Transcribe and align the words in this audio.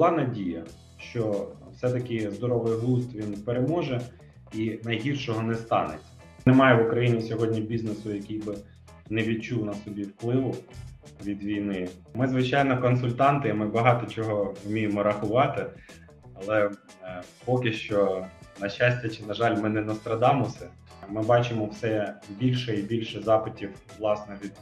Була 0.00 0.10
надія, 0.10 0.64
що 0.98 1.48
все-таки 1.72 2.30
здоровий 2.30 2.78
глузд 2.78 3.14
він 3.14 3.34
переможе 3.34 4.00
і 4.52 4.78
найгіршого 4.84 5.42
не 5.42 5.54
станеться. 5.54 6.08
Немає 6.46 6.82
в 6.82 6.86
Україні 6.86 7.22
сьогодні 7.22 7.60
бізнесу, 7.60 8.14
який 8.14 8.38
би 8.38 8.56
не 9.10 9.22
відчув 9.22 9.66
на 9.66 9.74
собі 9.74 10.02
впливу 10.02 10.56
від 11.24 11.42
війни. 11.42 11.88
Ми, 12.14 12.28
звичайно, 12.28 12.80
консультанти, 12.80 13.54
ми 13.54 13.66
багато 13.66 14.06
чого 14.06 14.54
вміємо 14.66 15.02
рахувати, 15.02 15.66
але 16.34 16.66
е, 16.66 17.22
поки 17.44 17.72
що, 17.72 18.26
на 18.60 18.68
щастя 18.68 19.08
чи 19.08 19.22
на 19.26 19.34
жаль, 19.34 19.56
ми 19.56 19.68
не 19.68 19.80
Нострадамуси. 19.80 20.66
Ми 21.08 21.22
бачимо 21.22 21.66
все 21.66 22.14
більше 22.28 22.76
і 22.76 22.82
більше 22.82 23.20
запитів 23.20 23.70
власне 23.98 24.36
від 24.44 24.52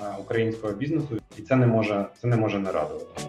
е, 0.00 0.02
українського 0.20 0.72
бізнесу, 0.72 1.18
і 1.38 1.42
це 1.42 1.56
не 1.56 1.66
може 1.66 2.06
це 2.20 2.28
не 2.28 2.36
може 2.36 2.58
не 2.58 2.72
радувати. 2.72 3.22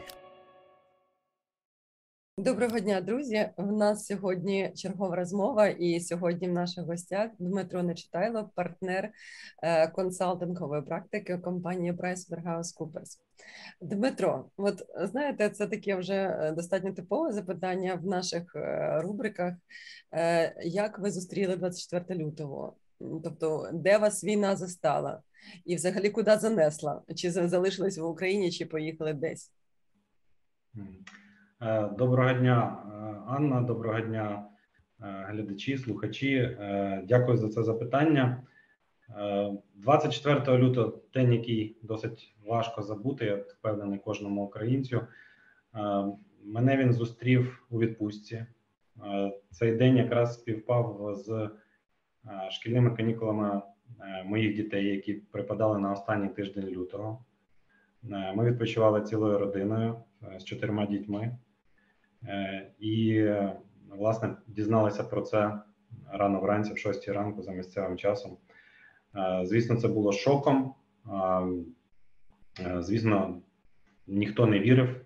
Доброго 2.39 2.79
дня, 2.79 3.01
друзі. 3.01 3.49
В 3.57 3.71
нас 3.71 4.05
сьогодні 4.05 4.71
чергова 4.75 5.15
розмова, 5.15 5.67
і 5.67 5.99
сьогодні 5.99 6.47
в 6.49 6.53
наших 6.53 6.85
гостях 6.85 7.31
Дмитро 7.39 7.83
Нечитайло, 7.83 8.51
партнер 8.55 9.09
е, 9.63 9.87
консалтингової 9.87 10.81
практики 10.81 11.37
компанії 11.37 11.91
PricewaterhouseCoopers. 11.91 13.19
Дмитро, 13.81 14.49
от 14.57 14.83
знаєте, 14.95 15.49
це 15.49 15.67
таке 15.67 15.95
вже 15.95 16.13
е, 16.13 16.51
достатньо 16.51 16.93
типове 16.93 17.31
запитання 17.31 17.95
в 17.95 18.05
наших 18.05 18.55
е, 18.55 18.99
рубриках. 19.01 19.53
Як 20.63 20.99
ви 20.99 21.11
зустріли 21.11 21.55
24 21.55 22.25
лютого? 22.25 22.75
Тобто, 22.99 23.69
де 23.73 23.97
вас 23.97 24.23
війна 24.23 24.55
застала, 24.55 25.21
і 25.65 25.75
взагалі 25.75 26.09
куди 26.09 26.37
занесла? 26.37 27.01
Чи 27.15 27.31
залишились 27.31 27.97
в 27.97 28.05
Україні, 28.05 28.51
чи 28.51 28.65
поїхали 28.65 29.13
десь? 29.13 29.51
Е, 31.61 31.89
доброго 31.97 32.33
дня, 32.33 32.83
е, 32.85 33.21
Анна. 33.27 33.61
Доброго 33.61 33.99
дня, 33.99 34.45
е, 35.01 35.25
глядачі, 35.27 35.77
слухачі. 35.77 36.57
Дякую 37.03 37.37
за 37.37 37.49
це 37.49 37.63
запитання. 37.63 38.43
24 39.75 40.57
лютого 40.57 41.01
день, 41.13 41.33
який 41.33 41.77
досить 41.83 42.35
важко 42.45 42.81
забути, 42.81 43.25
я 43.25 43.35
впевнений 43.35 43.99
кожному 43.99 44.43
українцю. 44.43 45.01
Мене 46.43 46.77
він 46.77 46.93
зустрів 46.93 47.65
у 47.69 47.79
відпустці. 47.79 48.45
Цей 49.51 49.75
день 49.75 49.97
якраз 49.97 50.33
співпав 50.33 51.15
з 51.15 51.49
шкільними 52.49 52.95
канікулами 52.95 53.61
моїх 54.25 54.55
дітей, 54.55 54.85
які 54.85 55.13
припадали 55.13 55.79
на 55.79 55.91
останній 55.91 56.29
тиждень 56.29 56.65
лютого. 56.65 57.25
Ми 58.03 58.45
відпочивали 58.45 59.01
цілою 59.01 59.39
родиною 59.39 59.95
з 60.39 60.43
чотирма 60.43 60.85
дітьми. 60.85 61.37
Е, 62.25 62.67
і 62.79 63.25
власне 63.89 64.35
дізналися 64.47 65.03
про 65.03 65.21
це 65.21 65.59
рано 66.11 66.39
вранці, 66.39 66.73
в 66.73 66.77
6 66.77 67.09
ранку 67.09 67.41
за 67.41 67.51
місцевим 67.51 67.97
часом. 67.97 68.37
Е, 69.15 69.41
звісно, 69.45 69.75
це 69.75 69.87
було 69.87 70.11
шоком. 70.11 70.73
Е, 72.59 72.81
звісно, 72.81 73.41
ніхто 74.07 74.45
не 74.45 74.59
вірив 74.59 75.01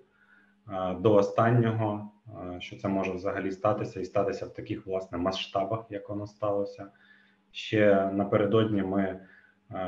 до 1.00 1.14
останнього, 1.14 2.12
що 2.59 2.78
це 2.78 2.88
може 2.88 3.12
взагалі 3.12 3.52
статися, 3.52 4.00
і 4.00 4.06
статися 4.06 4.46
в 4.46 4.53
таких 4.53 4.86
власне 4.86 5.18
масштабах, 5.18 5.86
як 5.90 6.09
воно 6.09 6.28
сталося. 6.28 6.88
Ще 7.52 8.12
напередодні 8.12 8.84
ми 8.84 9.20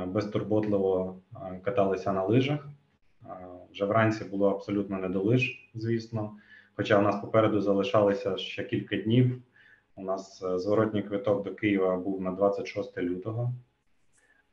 безтурботливо 0.07 1.19
каталися 1.61 2.13
на 2.13 2.23
лижах. 2.23 2.67
Вже 3.71 3.85
вранці 3.85 4.23
було 4.23 4.51
абсолютно 4.51 4.97
не 4.97 5.09
до 5.09 5.23
лиж, 5.23 5.71
звісно. 5.73 6.37
Хоча 6.75 6.99
у 6.99 7.01
нас 7.01 7.21
попереду 7.21 7.61
залишалося 7.61 8.37
ще 8.37 8.63
кілька 8.63 8.97
днів. 8.97 9.41
У 9.95 10.03
нас 10.03 10.43
е, 10.43 10.59
зворотній 10.59 11.03
квиток 11.03 11.43
до 11.43 11.55
Києва 11.55 11.97
був 11.97 12.21
на 12.21 12.31
26 12.31 12.97
лютого, 12.97 13.53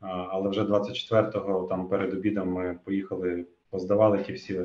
але 0.01 0.51
вже 0.51 0.63
24-го, 0.63 1.67
там 1.67 1.89
перед 1.89 2.15
обідом, 2.15 2.53
ми 2.53 2.79
поїхали, 2.85 3.47
поздавали 3.71 4.23
ті 4.23 4.33
всі 4.33 4.61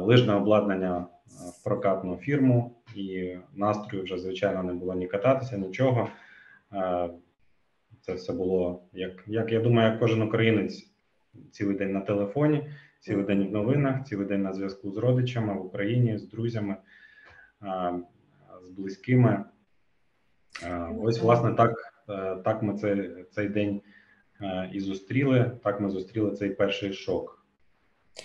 лижне 0.00 0.34
обладнання 0.34 1.06
в 1.26 1.64
прокатну 1.64 2.16
фірму, 2.16 2.76
і 2.94 3.36
настрою 3.54 4.04
вже 4.04 4.18
звичайно 4.18 4.62
не 4.62 4.72
було 4.72 4.94
ні 4.94 5.06
кататися, 5.06 5.58
нічого. 5.58 6.08
Це 8.00 8.14
все 8.14 8.32
було 8.32 8.82
як, 8.92 9.24
як 9.26 9.52
я 9.52 9.60
думаю, 9.60 9.90
як 9.90 10.00
кожен 10.00 10.22
українець 10.22 10.90
цілий 11.50 11.76
день 11.76 11.92
на 11.92 12.00
телефоні 12.00 12.70
цілий 13.00 13.24
день 13.24 13.48
в 13.48 13.50
новинах, 13.50 14.04
цілий 14.04 14.26
день 14.26 14.42
на 14.42 14.52
зв'язку 14.52 14.90
з 14.90 14.96
родичами 14.96 15.54
в 15.54 15.66
Україні, 15.66 16.18
з 16.18 16.28
друзями, 16.28 16.76
з 18.62 18.70
близькими. 18.70 19.44
Ось, 20.98 21.20
власне, 21.20 21.54
так 21.54 21.74
е, 22.08 22.36
так 22.44 22.62
ми 22.62 22.74
цей, 22.74 23.24
цей 23.30 23.48
день 23.48 23.82
е, 24.40 24.70
і 24.72 24.80
зустріли. 24.80 25.58
Так 25.64 25.80
ми 25.80 25.90
зустріли 25.90 26.30
цей 26.30 26.50
перший 26.50 26.92
шок. 26.92 27.39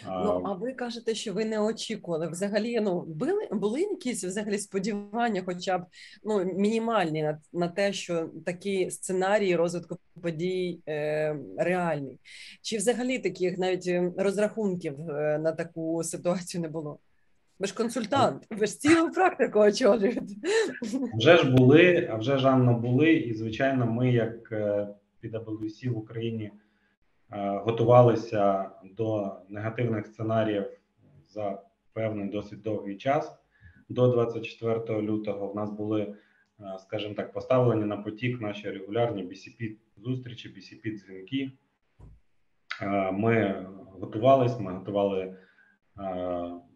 Ну, 0.06 0.41
а 0.45 0.53
ви 0.53 0.73
кажете, 0.73 1.16
що 1.16 1.33
ви 1.33 1.45
не 1.45 1.59
очікували. 1.59 2.28
Взагалі, 2.28 2.79
ну 2.81 3.01
були 3.01 3.33
були 3.51 3.81
якісь 3.81 4.23
взагалі 4.23 4.57
сподівання, 4.57 5.44
хоча 5.45 5.78
б 5.78 5.85
ну 6.23 6.45
мінімальні 6.45 7.23
на 7.23 7.39
на 7.53 7.67
те, 7.67 7.94
що 7.94 8.29
такі 8.45 8.91
сценарії 8.91 9.56
розвитку 9.56 9.97
подій 10.22 10.79
е, 10.88 11.35
реальні, 11.57 12.19
чи 12.61 12.78
взагалі 12.78 13.19
таких 13.19 13.57
навіть 13.57 13.88
е, 13.88 14.11
розрахунків 14.17 15.09
е, 15.09 15.39
на 15.39 15.51
таку 15.51 16.03
ситуацію 16.03 16.62
не 16.62 16.67
було? 16.67 17.00
Ви 17.59 17.67
ж 17.67 17.75
консультант, 17.75 18.44
ви 18.50 18.66
ж 18.66 18.79
цілу 18.79 19.12
практику 19.12 19.59
очолюєте. 19.59 20.35
Вже 21.17 21.38
ж 21.38 21.51
були, 21.51 22.09
а 22.12 22.16
вже 22.16 22.38
ж 22.38 22.47
Анна 22.47 22.73
були, 22.73 23.13
і 23.13 23.33
звичайно, 23.33 23.85
ми, 23.85 24.12
як 24.12 24.51
PwC 25.23 25.89
в 25.89 25.97
Україні. 25.97 26.51
Е, 27.31 27.62
готувалися 27.66 28.72
до 28.84 29.36
негативних 29.50 30.08
сценаріїв 30.08 30.66
за 31.28 31.62
певний 31.94 32.30
досить 32.30 32.62
довгий 32.62 32.97
час. 32.97 33.36
До 33.90 34.08
24 34.08 35.02
лютого 35.02 35.47
в 35.47 35.56
нас 35.56 35.72
були, 35.72 36.02
е, 36.02 36.16
скажімо 36.80 37.13
так, 37.13 37.34
поставлені 37.34 37.86
на 37.86 37.97
потік 37.97 38.41
наші 38.41 38.72
регулярні 38.72 39.24
bcp 39.24 39.75
зустрічі, 39.97 40.50
bcp 40.50 40.96
дзвінки. 40.96 41.52
Е, 42.81 43.12
ми 43.12 43.66
готувалися, 44.00 44.59
ми 44.59 44.74
готували 44.74 45.38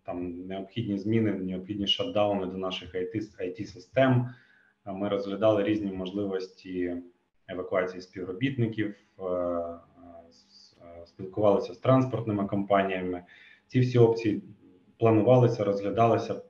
там 0.04 0.48
необхідні 0.48 0.98
зміни, 0.98 1.32
необхідні 1.32 1.88
шатдауни 1.88 2.46
до 2.46 2.58
наших 2.58 2.96
it 2.96 3.66
систем 3.66 4.30
Ми 4.86 5.10
розглядали 5.10 5.64
різні 5.64 5.92
можливості 5.92 6.96
евакуації 7.48 8.02
співробітників 8.02 8.96
спілкувалися 11.06 11.74
з 11.74 11.78
транспортними 11.78 12.46
компаніями. 12.46 13.24
Ці 13.68 13.80
всі 13.80 14.00
опції 14.00 14.44
планувалися, 15.00 15.64
розглядалися, 15.64 16.42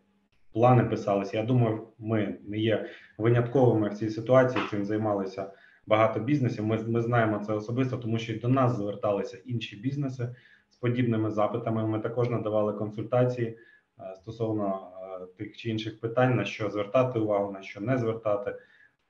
плани 0.53 0.83
писалися. 0.83 1.37
Я 1.37 1.43
думаю, 1.43 1.87
ми 1.99 2.37
не 2.47 2.57
є 2.57 2.85
винятковими 3.17 3.89
в 3.89 3.93
цій 3.93 4.09
ситуації. 4.09 4.63
Цим 4.69 4.85
займалися 4.85 5.51
багато 5.87 6.19
бізнесів. 6.19 6.65
Ми 6.65 6.77
ми 6.87 7.01
знаємо 7.01 7.43
це 7.47 7.53
особисто, 7.53 7.97
тому 7.97 8.19
що 8.19 8.33
і 8.33 8.39
до 8.39 8.47
нас 8.47 8.77
зверталися 8.77 9.37
інші 9.45 9.75
бізнеси 9.75 10.35
з 10.69 10.75
подібними 10.75 11.31
запитами. 11.31 11.87
Ми 11.87 11.99
також 11.99 12.29
надавали 12.29 12.73
консультації 12.73 13.47
е, 13.47 14.15
стосовно 14.15 14.91
е, 15.21 15.25
тих 15.37 15.57
чи 15.57 15.69
інших 15.69 15.99
питань, 15.99 16.35
на 16.35 16.45
що 16.45 16.69
звертати 16.69 17.19
увагу, 17.19 17.51
на 17.51 17.61
що 17.61 17.81
не 17.81 17.97
звертати 17.97 18.55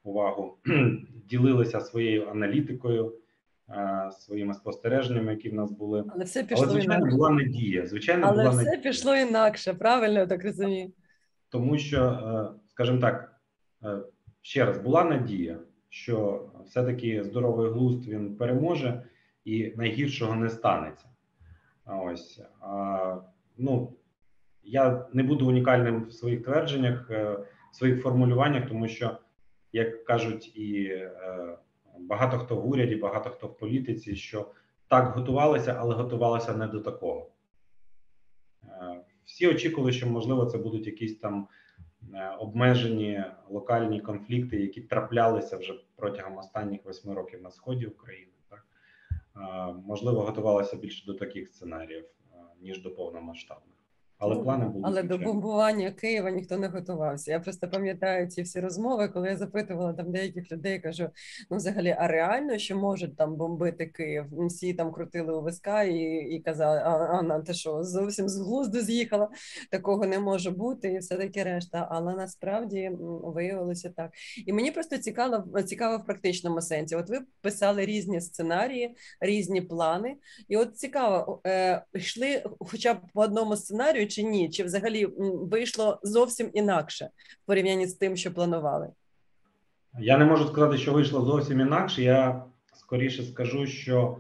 увагу, 0.04 0.58
ділилися 1.30 1.80
своєю 1.80 2.30
аналітикою 2.30 3.14
своїми 4.12 4.54
спостереженнями, 4.54 5.32
які 5.32 5.50
в 5.50 5.54
нас 5.54 5.72
були. 5.72 6.04
Але 6.10 6.24
все 6.24 6.44
пішло 6.44 6.64
Але, 6.64 6.72
звичайно, 6.74 6.96
інакше. 6.96 7.18
була 7.18 7.30
надія. 7.30 7.86
Звичайно, 7.86 8.28
Але 8.28 8.44
була 8.44 8.50
все 8.50 8.64
надія. 8.64 8.84
пішло 8.84 9.16
інакше, 9.16 9.74
правильно 9.74 10.20
я 10.20 10.28
так 10.28 10.44
розумію. 10.44 10.92
Тому 11.50 11.78
що, 11.78 12.04
е, 12.04 12.60
скажімо 12.68 13.00
так, 13.00 13.36
е, 13.84 13.98
ще 14.42 14.66
раз 14.66 14.78
була 14.78 15.04
надія, 15.04 15.60
що 15.90 16.46
все-таки 16.66 17.24
здоровий 17.24 17.72
глузд 17.72 18.08
він 18.08 18.36
переможе 18.36 19.04
і 19.46 19.74
найгіршого 19.78 20.36
не 20.36 20.50
станеться. 20.50 21.06
Ось 21.86 22.42
ну 23.58 23.94
я 24.64 25.06
не 25.14 25.24
буду 25.24 25.48
унікальним 25.48 26.06
в 26.06 26.14
своїх 26.14 26.44
твердженнях, 26.44 27.12
е, 27.12 27.38
в 27.72 27.76
своїх 27.76 28.02
формулюваннях, 28.02 28.68
тому 28.70 28.88
що, 28.88 29.18
як 29.74 30.06
кажуть, 30.06 30.58
і 30.58 30.98
багато 32.02 32.40
хто 32.40 32.56
в 32.56 32.70
уряді, 32.70 32.96
багато 32.96 33.30
хто 33.30 33.48
в 33.48 33.58
політиці, 33.58 34.16
що 34.16 34.52
так 34.88 35.16
готувалися, 35.16 35.76
але 35.80 35.96
готувалися 35.96 36.54
не 36.54 36.68
до 36.68 36.80
такого. 36.80 37.32
Е, 38.64 39.04
всі 39.26 39.48
очікували, 39.48 39.92
що 39.92 40.08
можливо 40.08 40.46
це 40.46 40.58
будуть 40.58 40.88
якісь 40.88 41.20
там 41.20 41.48
е, 42.14 42.36
обмежені 42.40 43.24
локальні 43.50 44.02
конфлікти, 44.02 44.62
які 44.62 44.82
траплялися 44.82 45.58
вже 45.58 45.74
протягом 45.96 46.38
останніх 46.38 46.86
восьми 46.86 47.14
років 47.14 47.42
на 47.42 47.52
сході 47.52 47.86
України. 47.86 48.32
Так 48.50 48.66
е, 49.36 49.74
можливо, 49.86 50.22
готувалися 50.22 50.78
більше 50.78 51.06
до 51.06 51.14
таких 51.14 51.50
сценаріїв 51.50 52.06
ніж 52.62 52.82
до 52.82 52.92
повномасштабних. 52.92 53.79
Але 54.20 54.36
плани 54.36 54.66
були. 54.66 54.84
Але 54.86 55.04
до 55.04 55.18
бомбування 55.18 55.92
Києва 55.92 56.32
ніхто 56.32 56.58
не 56.58 56.68
готувався. 56.68 57.32
Я 57.32 57.40
просто 57.40 57.70
пам'ятаю 57.70 58.28
ці 58.28 58.42
всі 58.42 58.60
розмови, 58.60 59.08
коли 59.08 59.28
я 59.28 59.38
запитувала 59.38 59.94
там 59.94 60.12
деяких 60.12 60.52
людей, 60.52 60.80
кажу: 60.80 61.10
ну 61.50 61.58
взагалі, 61.58 61.96
а 62.00 62.08
реально, 62.08 62.58
що 62.58 62.78
можуть 62.78 63.18
там 63.18 63.36
бомбити 63.36 63.86
Київ? 63.86 64.26
Всі 64.32 64.74
там 64.74 64.92
крутили 64.92 65.34
у 65.34 65.42
виска 65.42 65.84
і, 65.84 66.00
і 66.32 66.40
казали, 66.40 66.82
а 66.86 66.90
Анна, 66.90 67.40
ти 67.40 67.54
що, 67.54 67.84
зовсім 67.84 68.30
з 68.30 68.38
глузду 68.38 68.82
з'їхала? 68.82 69.30
Такого 69.72 70.06
не 70.06 70.20
може 70.20 70.52
бути, 70.52 70.88
і 70.88 70.98
все 70.98 71.16
таке 71.16 71.44
решта. 71.44 71.88
Але 71.92 72.16
насправді 72.16 72.92
виявилося 73.24 73.90
так. 73.90 74.12
І 74.46 74.54
мені 74.54 74.72
просто 74.72 74.98
цікаво, 74.98 75.62
цікаво 75.62 75.98
в 75.98 76.06
практичному 76.06 76.62
сенсі. 76.62 76.96
От 76.96 77.10
ви 77.10 77.20
писали 77.42 77.86
різні 77.86 78.22
сценарії, 78.22 78.96
різні 79.20 79.62
плани. 79.62 80.16
І 80.48 80.58
от 80.58 80.78
цікаво, 80.78 81.42
е, 81.48 81.84
йшли 81.94 82.44
хоча 82.60 82.94
б 82.94 82.98
по 83.14 83.22
одному 83.22 83.56
сценарію 83.56 84.09
чи 84.10 84.24
ні? 84.24 84.50
Чи 84.50 84.64
взагалі 84.64 85.08
вийшло 85.52 86.00
зовсім 86.04 86.50
інакше 86.54 87.10
в 87.44 87.46
порівнянні 87.46 87.88
з 87.88 87.94
тим, 87.94 88.16
що 88.16 88.34
планували? 88.34 88.90
Я 90.00 90.18
не 90.18 90.26
можу 90.26 90.48
сказати, 90.48 90.78
що 90.78 90.94
вийшло 90.94 91.22
зовсім 91.22 91.60
інакше. 91.60 92.04
Я 92.04 92.44
скоріше 92.74 93.24
скажу, 93.24 93.68
що 93.68 94.18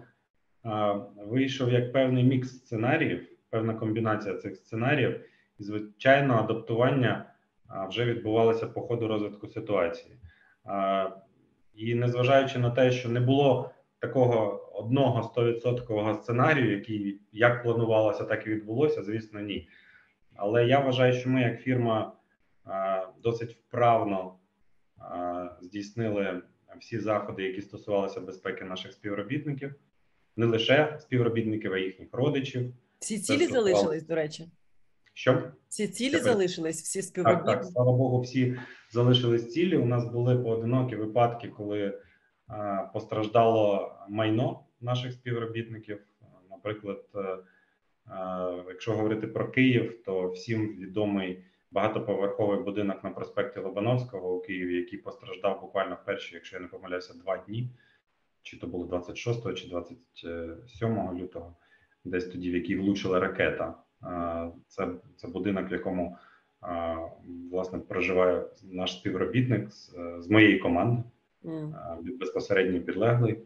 а, 0.63 0.93
вийшов 1.17 1.71
як 1.73 1.93
певний 1.93 2.23
мікс 2.23 2.49
сценаріїв, 2.49 3.29
певна 3.49 3.73
комбінація 3.73 4.35
цих 4.35 4.55
сценаріїв, 4.55 5.21
і 5.59 5.63
звичайно, 5.63 6.33
адаптування 6.33 7.25
а, 7.67 7.85
вже 7.85 8.05
відбувалося 8.05 8.67
по 8.67 8.81
ходу 8.81 9.07
розвитку 9.07 9.47
ситуації. 9.47 10.15
А, 10.65 11.09
і 11.75 11.95
незважаючи 11.95 12.59
на 12.59 12.69
те, 12.69 12.91
що 12.91 13.09
не 13.09 13.19
було 13.19 13.71
такого 13.99 14.65
одного 14.73 15.23
стовідсоткового 15.23 16.13
сценарію, 16.13 16.71
який 16.71 17.21
як 17.31 17.63
планувалося, 17.63 18.23
так 18.23 18.47
і 18.47 18.49
відбулося, 18.49 19.03
звісно, 19.03 19.39
ні. 19.39 19.67
Але 20.35 20.65
я 20.65 20.79
вважаю, 20.79 21.13
що 21.13 21.29
ми, 21.29 21.41
як 21.41 21.61
фірма, 21.61 22.13
досить 23.23 23.51
вправно 23.51 24.35
здійснили 25.61 26.41
всі 26.79 26.99
заходи, 26.99 27.43
які 27.43 27.61
стосувалися 27.61 28.21
безпеки 28.21 28.65
наших 28.65 28.93
співробітників, 28.93 29.75
не 30.35 30.45
лише 30.45 30.97
співробітників, 30.99 31.73
а 31.73 31.77
їхніх 31.77 32.09
родичів. 32.13 32.73
Всі 32.99 33.19
цілі 33.19 33.43
що, 33.43 33.53
залишились, 33.53 34.03
до 34.03 34.15
речі. 34.15 34.49
Щоб 35.13 35.43
Всі 35.69 35.87
цілі 35.87 36.11
Тепер- 36.11 36.23
залишились, 36.23 36.81
всі 36.81 36.99
так, 36.99 37.05
так, 37.05 37.09
співробітники. 37.09 37.63
слава 37.63 37.91
Богу, 37.91 38.21
всі 38.21 38.59
залишились 38.91 39.53
цілі. 39.53 39.77
У 39.77 39.85
нас 39.85 40.05
були 40.05 40.37
поодинокі 40.37 40.95
випадки, 40.95 41.47
коли 41.47 42.01
постраждало 42.93 43.91
майно 44.09 44.59
наших 44.81 45.13
співробітників. 45.13 46.01
Наприклад, 46.49 47.05
е, 47.15 47.37
якщо 48.67 48.93
говорити 48.93 49.27
про 49.27 49.51
Київ, 49.51 50.03
то 50.05 50.29
всім 50.29 50.67
відомий 50.67 51.43
багатоповерховий 51.71 52.63
будинок 52.63 53.03
на 53.03 53.09
проспекті 53.09 53.59
Лобановського 53.59 54.35
у 54.35 54.41
Києві, 54.41 54.75
який 54.75 54.99
постраждав 54.99 55.61
буквально 55.61 55.97
в 56.01 56.05
перші, 56.05 56.35
якщо 56.35 56.55
я 56.55 56.61
не 56.61 56.67
помиляюся, 56.67 57.13
два 57.13 57.37
дні. 57.37 57.69
Чи 58.41 58.59
то 58.59 58.67
було 58.67 58.85
26 58.85 59.55
чи 59.55 59.67
27 59.67 61.19
лютого, 61.19 61.55
десь 62.05 62.25
тоді, 62.25 62.51
в 62.51 62.53
який 62.53 62.75
влучила 62.75 63.19
ракета. 63.19 63.75
Це, 64.67 64.87
це 65.15 65.27
будинок, 65.27 65.71
в 65.71 65.73
якому 65.73 66.17
власне 67.51 67.79
проживає 67.79 68.43
наш 68.63 68.93
співробітник 68.93 69.71
з, 69.71 69.95
з 70.19 70.29
моєї 70.29 70.59
команди, 70.59 71.03
М. 71.45 71.75
а, 71.75 71.97
безпосередній 72.19 72.79
підлеглий. 72.79 73.37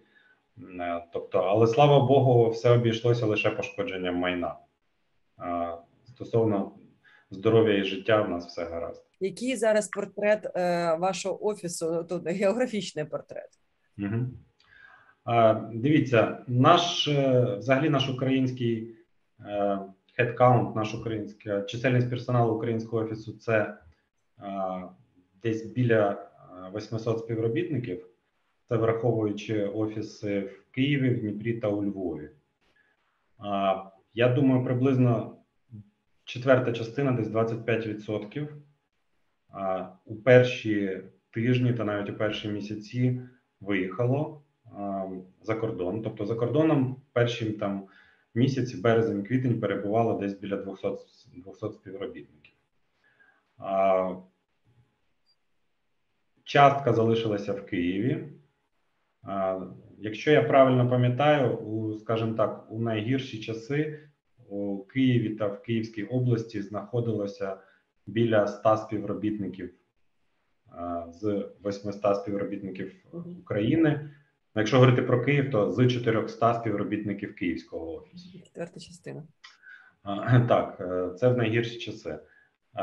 Е, 0.80 1.04
Тобто, 1.14 1.40
але 1.40 1.68
слава 1.68 2.00
Богу, 2.00 2.50
все 2.50 2.70
обійшлося 2.70 3.26
лише 3.26 3.50
пошкодженням 3.50 4.16
майна. 4.16 4.56
Стосовно 6.06 6.72
здоров'я 7.30 7.78
і 7.78 7.84
життя, 7.84 8.22
в 8.22 8.30
нас 8.30 8.48
все 8.48 8.66
гаразд. 8.66 9.06
Який 9.20 9.56
зараз 9.56 9.88
портрет 9.88 10.52
е, 10.56 10.96
вашого 10.96 11.46
офісу? 11.46 12.06
Тут 12.10 12.28
географічний 12.28 13.06
портрет. 13.06 13.50
Угу. 13.98 14.26
Дивіться, 15.74 16.44
наш 16.48 17.08
е, 17.08 17.56
взагалі 17.58 17.90
наш 17.90 18.10
український 18.10 18.96
headcount, 20.20 20.76
наш 20.76 20.94
українська 20.94 21.62
чисельність 21.62 22.10
персоналу 22.10 22.56
українського 22.56 23.04
офісу 23.04 23.34
це 23.34 23.78
десь 25.44 25.66
біля 25.66 26.33
800 26.76 27.20
співробітників. 27.20 28.06
Це 28.70 28.78
враховуючи 28.78 29.64
офіси 29.64 30.40
в 30.40 30.72
Києві, 30.72 31.10
в 31.10 31.20
Дніпрі 31.20 31.54
та 31.54 31.68
у 31.68 31.84
Львові. 31.84 32.30
Я 34.14 34.34
думаю, 34.36 34.66
приблизно 34.66 35.38
четверта 36.26 36.72
частина, 36.72 37.12
десь 37.12 37.28
25%. 37.28 38.48
А, 39.50 39.90
у 40.06 40.16
перші 40.16 41.02
тижні 41.32 41.74
та 41.74 41.84
навіть 41.84 42.10
у 42.10 42.18
перші 42.18 42.48
місяці 42.48 43.22
виїхало 43.62 44.42
за 45.42 45.56
кордон. 45.56 46.02
Тобто 46.02 46.26
за 46.26 46.36
кордоном 46.36 46.96
перші 47.14 47.52
там 47.52 47.88
місяці, 48.36 48.78
березень, 48.78 49.24
квітень 49.24 49.60
перебувало 49.60 50.20
десь 50.20 50.34
біля 50.34 50.58
200, 50.58 50.88
200 51.46 51.70
співробітників. 51.72 52.54
Частка 56.44 56.94
залишилася 56.94 57.54
в 57.54 57.66
Києві. 57.66 58.28
Якщо 59.98 60.32
я 60.32 60.44
правильно 60.44 60.90
пам'ятаю, 60.90 61.58
у, 61.58 62.00
скажімо 62.00 62.34
так, 62.34 62.68
у 62.72 62.80
найгірші 62.80 63.40
часи 63.40 64.00
у 64.50 64.84
Києві 64.84 65.30
та 65.30 65.48
в 65.48 65.62
Київській 65.62 66.04
області 66.04 66.62
знаходилося 66.62 67.58
біля 68.08 68.48
100 68.48 68.78
співробітників 68.78 69.74
з 71.12 71.46
800 71.66 72.18
співробітників 72.18 72.94
України. 73.40 74.10
Ну, 74.56 74.60
Якщо 74.60 74.78
говорити 74.78 75.02
про 75.02 75.26
Київ, 75.26 75.52
то 75.52 75.72
з 75.72 75.88
400 75.88 76.54
співробітників 76.54 77.36
Київського 77.36 77.96
офісу. 77.96 78.40
Четверта 78.40 78.80
частина. 78.80 79.24
Так, 80.48 80.78
е, 80.80 81.10
це 81.18 81.30
в 81.30 81.38
найгірші 81.38 81.80
часи. 81.80 82.20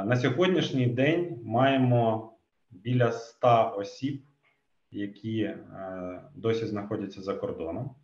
На 0.05 0.17
сьогоднішній 0.17 0.87
день 0.87 1.39
маємо 1.45 2.30
біля 2.71 3.13
100 3.13 3.75
осіб, 3.77 4.23
які 4.91 5.43
е, 5.43 6.23
досі 6.35 6.67
знаходяться 6.67 7.23
за 7.23 7.35
кордоном. 7.35 7.95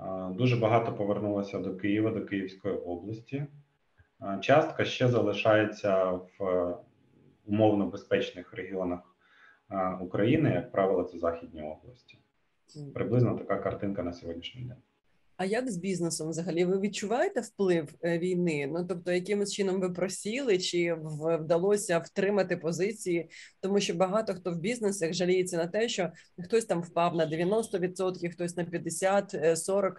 Е, 0.00 0.34
Дуже 0.34 0.56
багато 0.56 0.92
повернулося 0.92 1.58
до 1.58 1.76
Києва, 1.76 2.10
до 2.10 2.24
Київської 2.24 2.74
області. 2.74 3.46
Е, 4.22 4.38
Частка 4.40 4.84
ще 4.84 5.08
залишається 5.08 6.04
в 6.12 6.74
умовно 7.44 7.86
безпечних 7.86 8.52
регіонах 8.52 9.14
України, 10.00 10.50
як 10.50 10.72
правило, 10.72 11.04
це 11.04 11.18
західні 11.18 11.62
області. 11.62 12.18
Приблизно 12.94 13.38
така 13.38 13.58
картинка 13.58 14.02
на 14.02 14.12
сьогоднішній 14.12 14.62
день. 14.62 14.82
А 15.38 15.44
як 15.44 15.70
з 15.70 15.76
бізнесом 15.76 16.28
взагалі? 16.28 16.64
Ви 16.64 16.80
відчуваєте 16.80 17.40
вплив 17.40 17.94
е, 18.04 18.18
війни? 18.18 18.70
Ну 18.72 18.86
тобто, 18.88 19.12
якимось 19.12 19.52
чином 19.52 19.80
ви 19.80 19.90
просіли, 19.90 20.58
чи 20.58 20.96
вдалося 21.40 21.98
втримати 21.98 22.56
позиції? 22.56 23.28
Тому 23.60 23.80
що 23.80 23.94
багато 23.94 24.34
хто 24.34 24.50
в 24.50 24.58
бізнесах 24.58 25.12
жаліється 25.12 25.56
на 25.56 25.66
те, 25.66 25.88
що 25.88 26.10
хтось 26.44 26.64
там 26.64 26.82
впав 26.82 27.16
на 27.16 27.26
90%, 27.26 28.30
хтось 28.30 28.56
на 28.56 28.64
50, 28.64 29.34
е, 29.34 29.54
40%. 29.54 29.92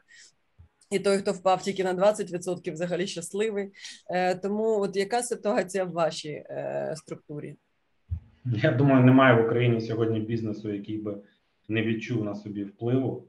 І 0.92 1.00
той, 1.00 1.18
хто 1.18 1.32
впав 1.32 1.62
тільки 1.62 1.84
на 1.84 1.94
20%, 1.94 2.72
взагалі 2.72 3.08
щасливий. 3.08 3.70
Е, 4.10 4.36
Тому, 4.36 4.82
от 4.82 4.96
яка 4.96 5.24
ситуація 5.24 5.84
в 5.84 5.92
вашій 5.92 6.30
е, 6.50 6.94
структурі? 6.98 7.56
Я 8.46 8.72
думаю, 8.72 9.06
немає 9.06 9.42
в 9.42 9.46
Україні 9.46 9.82
сьогодні 9.82 10.20
бізнесу, 10.20 10.74
який 10.74 10.98
би 10.98 11.18
не 11.68 11.84
відчув 11.84 12.24
на 12.24 12.36
собі 12.36 12.64
впливу 12.64 13.24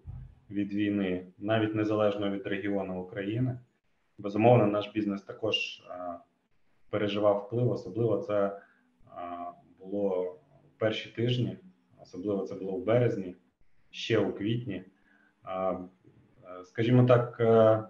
від 0.50 0.72
війни, 0.72 1.26
навіть 1.38 1.74
незалежно 1.74 2.30
від 2.30 2.46
регіону 2.46 3.02
України. 3.02 3.58
Безумовно, 4.18 4.66
наш 4.66 4.92
бізнес 4.92 5.22
також 5.22 5.82
переживав 6.90 7.44
вплив. 7.46 7.70
Особливо 7.70 8.18
це 8.18 8.60
було 9.78 10.38
в 10.64 10.78
перші 10.78 11.10
тижні, 11.10 11.58
особливо 12.02 12.42
це 12.42 12.54
було 12.54 12.72
в 12.72 12.84
березні, 12.84 13.36
ще 13.90 14.18
у 14.18 14.32
квітні. 14.32 14.84
Е, 15.46 15.78
скажімо 16.64 17.04
так, 17.04 17.36
е, 17.40 17.82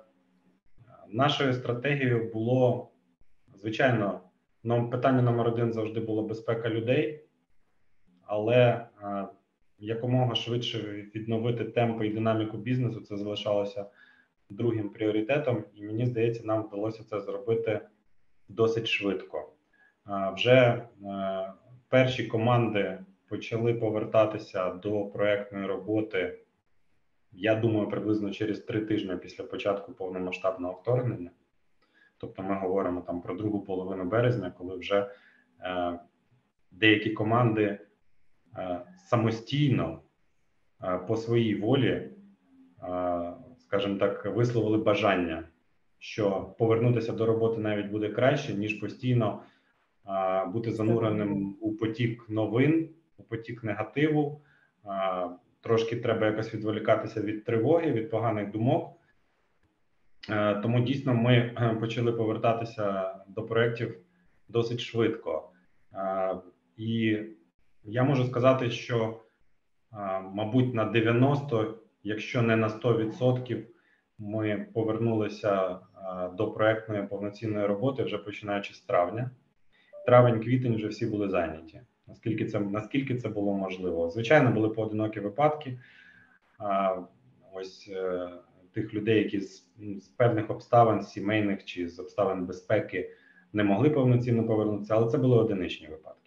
нашою 1.09 1.52
стратегією 1.52 2.33
було 2.33 2.90
звичайно. 3.55 4.21
Питання 4.90 5.23
номер 5.23 5.49
один 5.49 5.73
завжди 5.73 6.00
було 6.00 6.23
безпека 6.23 6.69
людей, 6.69 7.25
але 8.23 8.87
е, 9.02 9.26
якомога 9.80 10.34
швидше 10.34 10.78
відновити 11.14 11.64
темпи 11.64 12.06
і 12.06 12.12
динаміку 12.12 12.56
бізнесу 12.56 13.00
це 13.00 13.16
залишалося 13.16 13.87
другим 14.50 14.88
пріоритетом, 14.88 15.64
і 15.75 15.84
мені 15.84 16.06
здається, 16.06 16.42
нам 16.44 16.62
вдалося 16.62 17.04
це 17.04 17.20
зробити 17.20 17.80
досить 18.49 18.87
швидко. 18.87 19.52
Вже 20.34 20.52
е, 20.52 20.87
перші 21.88 22.26
команди 22.26 22.99
почали 23.28 23.75
повертатися 23.75 24.70
до 24.70 25.06
проектної 25.06 25.66
роботи. 25.66 26.38
Я 27.32 27.54
думаю, 27.54 27.88
приблизно 27.88 28.30
через 28.30 28.60
три 28.60 28.80
тижні 28.80 29.16
після 29.16 29.44
початку 29.44 29.92
повномасштабного 29.92 30.75
вторгнення. 30.82 31.30
Тобто, 32.18 32.42
ми 32.42 32.54
говоримо 32.54 33.00
там 33.00 33.22
про 33.22 33.34
другу 33.34 33.60
половину 33.60 34.04
березня, 34.04 34.52
коли 34.58 34.76
вже 34.76 35.10
е, 35.60 35.99
деякі 36.70 37.10
команди 37.10 37.78
самостійно 38.97 40.00
по 41.09 41.16
своїй 41.16 41.54
волі, 41.54 42.11
скажімо 43.59 43.99
так, 43.99 44.26
висловили 44.26 44.78
бажання, 44.78 45.42
що 45.99 46.54
повернутися 46.59 47.12
до 47.12 47.26
роботи 47.26 47.61
навіть 47.61 47.87
буде 47.87 48.09
краще, 48.09 48.54
ніж 48.54 48.75
постійно 48.75 49.42
бути 50.47 50.73
зануреним 50.73 51.57
у 51.61 51.73
потік 51.73 52.25
новин, 52.28 52.88
у 53.16 53.23
потік 53.23 53.64
негативу. 53.64 54.40
Трошки 55.61 55.97
треба 55.97 56.26
якось 56.26 56.54
відволікатися 56.54 57.21
від 57.21 57.45
тривоги, 57.45 57.92
від 57.92 58.11
поганих 58.11 58.50
думок. 58.50 58.97
Тому 60.62 60.80
дійсно 60.80 61.14
ми 61.14 61.35
е, 61.35 61.76
почали 61.80 62.12
повертатися 62.12 63.14
до 63.28 63.42
проєктів 63.42 63.97
досить 64.49 64.80
швидко. 64.80 65.50
І 66.76 67.19
я 67.84 68.04
можу 68.04 68.25
сказати, 68.25 68.70
що, 68.70 69.20
мабуть, 70.32 70.75
на 70.75 70.84
90, 70.84 71.78
якщо 72.02 72.42
не 72.42 72.56
на 72.56 72.68
100%, 72.68 73.62
ми 74.18 74.66
повернулися 74.75 75.78
до 76.37 76.50
проектної 76.50 77.02
повноцінної 77.02 77.66
роботи 77.66 78.02
вже 78.02 78.18
починаючи 78.18 78.75
з 78.75 78.80
травня. 78.80 79.30
Травень-квітень 80.08 80.76
вже 80.76 80.88
всі 80.88 81.06
були 81.06 81.28
зайняті. 81.28 81.80
Наскільки 82.06 82.46
це 82.46 82.60
наскільки 82.60 83.16
це 83.16 83.28
було 83.28 83.54
можливо? 83.54 84.10
Звичайно, 84.10 84.50
були 84.50 84.68
поодинокі 84.68 85.20
випадки. 85.20 85.78
Ось 87.52 87.90
е, 87.92 88.28
тих 88.72 88.94
людей, 88.94 89.18
які 89.18 89.40
з, 89.40 89.66
з 89.99 90.08
певних 90.08 90.50
обставин 90.50 91.02
сімейних 91.02 91.64
чи 91.64 91.88
з 91.88 91.99
обставин 91.99 92.46
безпеки 92.46 93.10
не 93.52 93.64
могли 93.64 93.90
повноцінно 93.90 94.46
повернутися, 94.46 94.94
але 94.94 95.10
це 95.10 95.18
були 95.18 95.37
одиничні 95.37 95.88
випадки. 95.88 96.19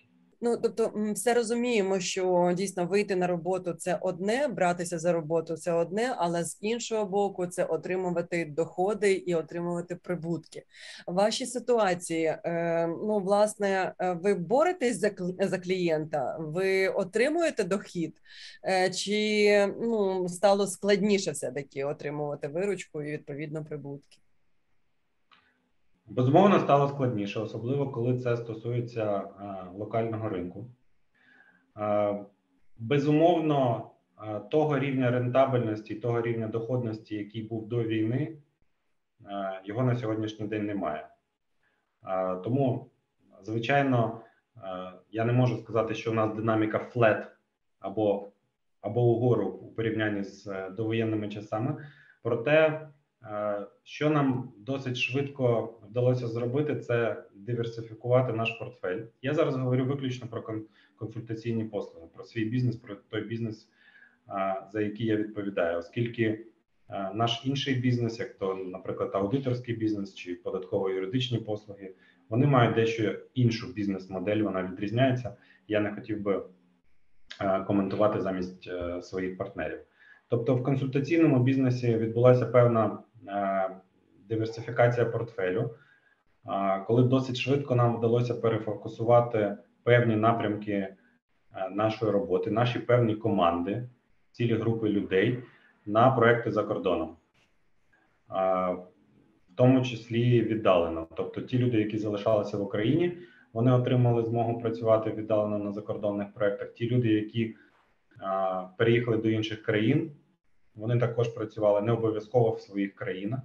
Ну 0.46 0.58
тобто, 0.58 0.94
все 1.16 1.34
розуміємо, 1.34 2.00
що 2.00 2.54
дійсно 2.58 2.86
вийти 2.86 3.16
на 3.16 3.28
роботу 3.28 3.74
це 3.74 3.98
одне, 4.02 4.48
братися 4.48 5.00
за 5.00 5.14
роботу 5.14 5.58
це 5.58 5.72
одне, 5.72 6.16
але 6.18 6.44
з 6.44 6.58
іншого 6.62 7.06
боку, 7.06 7.48
це 7.48 7.66
отримувати 7.66 8.46
доходи 8.46 9.14
і 9.14 9.36
отримувати 9.36 9.96
прибутки. 9.96 10.66
Ваші 11.08 11.46
ситуації, 11.46 12.26
е, 12.26 12.88
ну 12.88 13.20
власне, 13.20 13.94
е, 14.00 14.14
ви 14.14 14.34
боретесь 14.34 15.00
за 15.00 15.12
за 15.40 15.60
клієнта, 15.60 16.38
ви 16.40 16.88
отримуєте 16.88 17.64
дохід, 17.64 18.18
е, 18.66 18.90
чи 18.90 19.68
ну 19.82 20.30
стало 20.30 20.68
складніше 20.68 21.32
все 21.32 21.52
таки 21.52 21.84
отримувати 21.84 22.48
виручку 22.48 23.04
і 23.04 23.12
відповідно 23.12 23.66
прибутки? 23.66 24.23
Безумовно, 26.06 26.60
стало 26.60 26.88
складніше, 26.88 27.40
особливо 27.40 27.92
коли 27.92 28.20
це 28.20 28.38
стосується 28.38 29.18
е, 29.18 29.24
локального 29.76 30.30
ринку. 30.30 30.66
Е, 31.78 32.26
безумовно, 32.78 33.90
е, 34.24 34.40
того 34.40 34.80
рівня 34.80 35.12
рентабельності, 35.12 35.96
того 35.96 36.22
рівня 36.22 36.48
доходності, 36.48 37.16
який 37.16 37.44
був 37.44 37.68
до 37.68 37.84
війни, 37.84 38.38
його 39.66 39.84
на 39.84 39.96
сьогоднішній 39.96 40.48
день 40.48 40.66
немає. 40.66 41.08
Тому, 42.44 42.90
звичайно, 43.42 44.22
я 45.12 45.26
не 45.26 45.34
можу 45.34 45.58
сказати, 45.58 45.96
що 45.96 46.12
у 46.12 46.14
нас 46.14 46.36
динаміка 46.36 46.80
флет 46.80 47.28
або, 47.80 48.32
або 48.82 49.02
угору 49.02 49.48
у 49.48 49.68
порівнянні 49.68 50.24
з 50.24 50.70
довоєнними 50.70 51.30
часами. 51.30 51.86
Проте, 52.24 52.88
що 53.84 54.10
нам 54.10 54.52
досить 54.58 54.98
швидко 54.98 55.74
вдалося 55.90 56.28
зробити, 56.28 56.76
це 56.76 57.24
диверсифікувати 57.36 58.34
наш 58.34 58.52
портфель. 58.52 59.02
Я 59.22 59.34
зараз 59.34 59.56
говорю 59.56 59.86
виключно 59.86 60.28
про 60.28 60.42
кон- 60.42 60.64
консультаційні 60.96 61.64
послуги, 61.64 62.08
про 62.14 62.24
свій 62.24 62.46
бізнес, 62.46 62.76
про 62.76 62.96
той 62.96 63.22
бізнес, 63.22 63.70
е, 64.30 64.56
за 64.72 64.82
який 64.82 65.06
я 65.06 65.16
відповідаю, 65.16 65.78
оскільки 65.78 66.24
е, 66.90 67.12
наш 67.14 67.42
інший 67.46 67.76
бізнес, 67.76 68.20
як 68.20 68.38
то, 68.38 68.56
наприклад, 68.56 69.10
аудиторський 69.14 69.76
бізнес 69.76 70.16
чи 70.16 70.40
податково-юридичні 70.46 71.38
послуги, 71.38 71.94
вони 72.30 72.48
мають 72.48 72.76
дещо 72.76 73.16
іншу 73.34 73.74
бізнес-модель, 73.74 74.42
вона 74.42 74.64
відрізняється. 74.64 75.36
Я 75.68 75.80
не 75.80 75.92
хотів 75.92 76.22
би 76.22 76.44
е, 77.42 77.64
коментувати 77.64 78.22
замість 78.22 78.68
е, 78.68 79.02
своїх 79.02 79.38
партнерів. 79.38 79.80
Тобто, 80.30 80.56
в 80.56 80.64
консультаційному 80.64 81.44
бізнесі 81.44 81.96
відбулася 81.98 82.46
певна 82.46 82.86
е, 82.86 83.13
диверсифікація 84.30 85.06
портфелю, 85.06 85.70
е, 86.46 86.80
коли 86.88 87.04
досить 87.04 87.38
швидко 87.38 87.76
нам 87.76 87.98
вдалося 87.98 88.34
перефокусувати 88.34 89.58
певні 89.84 90.16
напрямки 90.16 90.72
е, 90.72 90.96
нашої 91.72 92.12
роботи, 92.12 92.52
наші 92.52 92.80
певні 92.80 93.16
команди, 93.16 93.90
цілі 94.32 94.54
групи 94.54 94.90
людей 94.90 95.44
на 95.86 96.12
проекти 96.12 96.52
за 96.52 96.64
кордоном. 96.64 97.10
Е, 97.10 98.76
в 99.54 99.56
тому 99.56 99.82
числі 99.82 100.42
віддалено. 100.42 101.08
Тобто, 101.16 101.42
ті 101.42 101.58
люди, 101.58 101.78
які 101.78 101.98
залишалися 101.98 102.58
в 102.58 102.62
Україні, 102.62 103.18
вони 103.54 103.72
отримали 103.72 104.24
змогу 104.24 104.60
працювати 104.60 105.12
віддалено 105.12 105.58
на 105.58 105.72
закордонних 105.72 106.34
проектах. 106.34 106.74
Ті 106.74 106.90
люди, 106.90 107.10
які 107.10 107.56
а, 108.20 108.64
переїхали 108.78 109.18
до 109.18 109.30
інших 109.30 109.64
країн, 109.64 110.12
вони 110.76 111.00
також 111.00 111.28
працювали 111.28 111.82
не 111.82 111.92
обов'язково 111.92 112.52
в 112.52 112.62
своїх 112.62 112.96
країнах. 112.96 113.40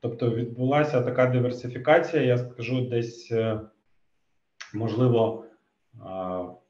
Тобто 0.00 0.30
відбулася 0.30 1.02
така 1.02 1.26
диверсифікація. 1.26 2.22
Я 2.22 2.38
скажу, 2.38 2.80
десь 2.80 3.32
е, 3.32 3.60
можливо 4.74 5.44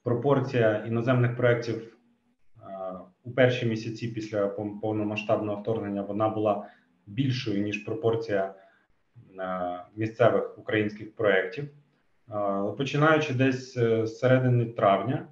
пропорція 0.02 0.84
іноземних 0.86 1.36
проєктів 1.36 1.96
у 3.24 3.30
перші 3.30 3.66
місяці 3.66 4.08
після 4.08 4.46
повномасштабного 4.82 5.60
вторгнення 5.60 6.02
вона 6.02 6.28
була 6.28 6.68
більшою 7.06 7.62
ніж 7.62 7.78
пропорція 7.78 8.54
місцевих 9.96 10.58
українських 10.58 11.14
проєктів. 11.14 11.68
Починаючи 12.76 13.34
десь 13.34 13.76
е, 13.76 14.06
з 14.06 14.18
середини 14.18 14.64
травня, 14.64 15.26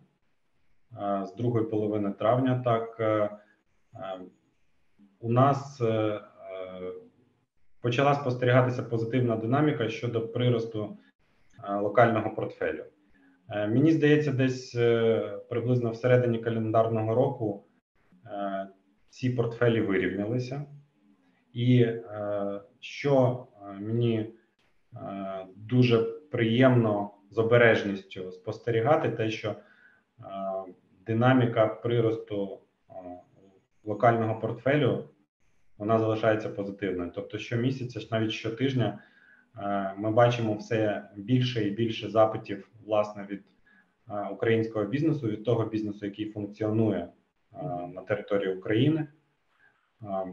з 1.25 1.35
другої 1.37 1.67
половини 1.67 2.11
травня, 2.11 2.63
так 2.65 2.97
е, 3.01 3.31
у 5.21 5.33
нас 5.33 5.81
е, 5.81 5.85
е, 5.85 6.21
почала 7.81 8.15
спостерігатися 8.15 8.83
позитивна 8.83 9.37
динаміка 9.37 9.89
щодо 9.89 10.29
приросту 10.29 10.99
е, 11.69 11.75
локального 11.75 12.31
портфелю. 12.31 12.85
Мені 13.49 13.93
здається, 13.93 14.33
десь 14.33 14.73
приблизно 15.49 15.91
в 15.91 15.97
середині 15.97 16.39
календарного 16.39 17.15
року 17.15 17.65
ці 19.09 19.31
портфелі 19.31 19.81
вирівнялися. 19.81 20.65
І 21.53 21.87
що 22.81 23.47
мені 23.81 24.35
дуже 25.57 26.03
приємно 26.03 27.11
з 27.31 27.39
обережністю 27.39 28.33
спостерігати, 28.33 29.11
те, 29.11 29.31
що 29.31 29.55
динаміка 31.07 31.67
приросту 31.67 32.61
локального 33.85 34.41
портфелю 34.41 35.09
вона 35.79 35.99
залишається 35.99 36.49
позитивною. 36.49 37.13
Тобто, 37.15 37.39
щомісяця, 37.39 38.01
навіть 38.11 38.31
щотижня, 38.33 38.99
е, 39.59 39.95
ми 39.97 40.11
бачимо 40.11 40.55
все 40.55 41.09
більше 41.17 41.65
і 41.65 41.71
більше 41.71 42.11
запитів 42.11 42.69
власне 42.85 43.27
від 43.31 43.43
е, 44.11 44.29
українського 44.33 44.85
бізнесу, 44.85 45.29
від 45.29 45.45
того 45.45 45.65
бізнесу, 45.65 46.07
який 46.07 46.31
функціонує 46.31 46.99
е, 46.99 47.09
на 47.95 48.03
території 48.03 48.55
України. 48.55 49.09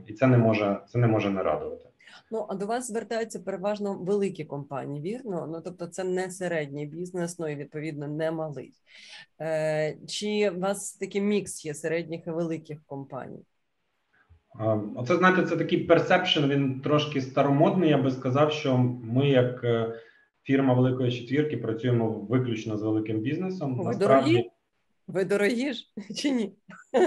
І 0.08 0.14
це 0.14 0.28
не 0.28 0.38
може 0.38 0.80
це 0.88 0.98
не 1.00 1.08
може 1.08 1.30
не 1.30 1.44
радувати. 1.44 1.90
Ну 2.32 2.46
а 2.50 2.56
до 2.56 2.66
вас 2.66 2.88
звертаються 2.88 3.40
переважно 3.40 3.94
великі 3.94 4.46
компанії, 4.46 5.02
вірно? 5.02 5.48
Ну 5.52 5.62
тобто, 5.62 5.88
це 5.88 6.04
не 6.04 6.32
середній 6.32 6.86
бізнес, 6.86 7.40
ну 7.40 7.48
і 7.48 7.56
відповідно 7.56 8.08
не 8.08 8.32
малий. 8.32 8.74
Е, 9.42 9.98
Чи 10.08 10.50
у 10.50 10.60
вас 10.60 10.94
такий 10.94 11.22
мікс 11.22 11.66
є 11.66 11.74
середніх 11.74 12.28
і 12.28 12.30
великих 12.32 12.84
компаній? 12.86 13.46
Оце 14.96 15.18
знаєте, 15.18 15.44
це 15.44 15.58
такий 15.58 15.84
perception. 15.84 16.40
Він 16.40 16.82
трошки 16.82 17.22
старомодний. 17.22 17.90
Я 17.90 17.98
би 17.98 18.12
сказав, 18.12 18.52
що 18.52 18.78
ми, 19.04 19.30
як 19.30 19.64
е, 19.64 19.94
фірма 20.44 20.74
Великої 20.74 21.12
четвірки, 21.12 21.58
працюємо 21.58 22.10
виключно 22.10 22.78
з 22.78 22.82
великим 22.82 23.20
бізнесом. 23.20 23.84
Ви 23.84 23.96
дорогі? 23.96 24.52
Ви 25.08 25.26
дорогі 25.26 25.74
ж 25.74 25.86
чи 26.16 26.32
ні? 26.32 26.54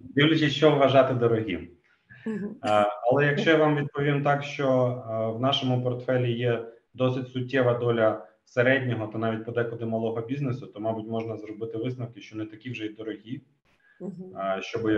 дивлячись, 0.00 0.52
що 0.52 0.70
вважати 0.70 1.14
дорогим. 1.14 1.68
Але 3.10 3.26
якщо 3.26 3.50
я 3.50 3.56
вам 3.56 3.76
відповім 3.76 4.22
так, 4.22 4.42
що 4.44 5.02
в 5.36 5.40
нашому 5.40 5.82
портфелі 5.82 6.32
є 6.32 6.64
досить 6.94 7.28
суттєва 7.28 7.74
доля 7.74 8.26
середнього 8.44 9.06
та 9.06 9.18
навіть 9.18 9.44
подекуди 9.44 9.84
малого 9.84 10.20
бізнесу, 10.20 10.66
то 10.66 10.80
мабуть 10.80 11.08
можна 11.08 11.36
зробити 11.36 11.78
висновки, 11.78 12.20
що 12.20 12.36
не 12.36 12.46
такі 12.46 12.70
вже 12.70 12.86
й 12.86 12.88
дорогі, 12.88 13.40
щоб 14.60 14.90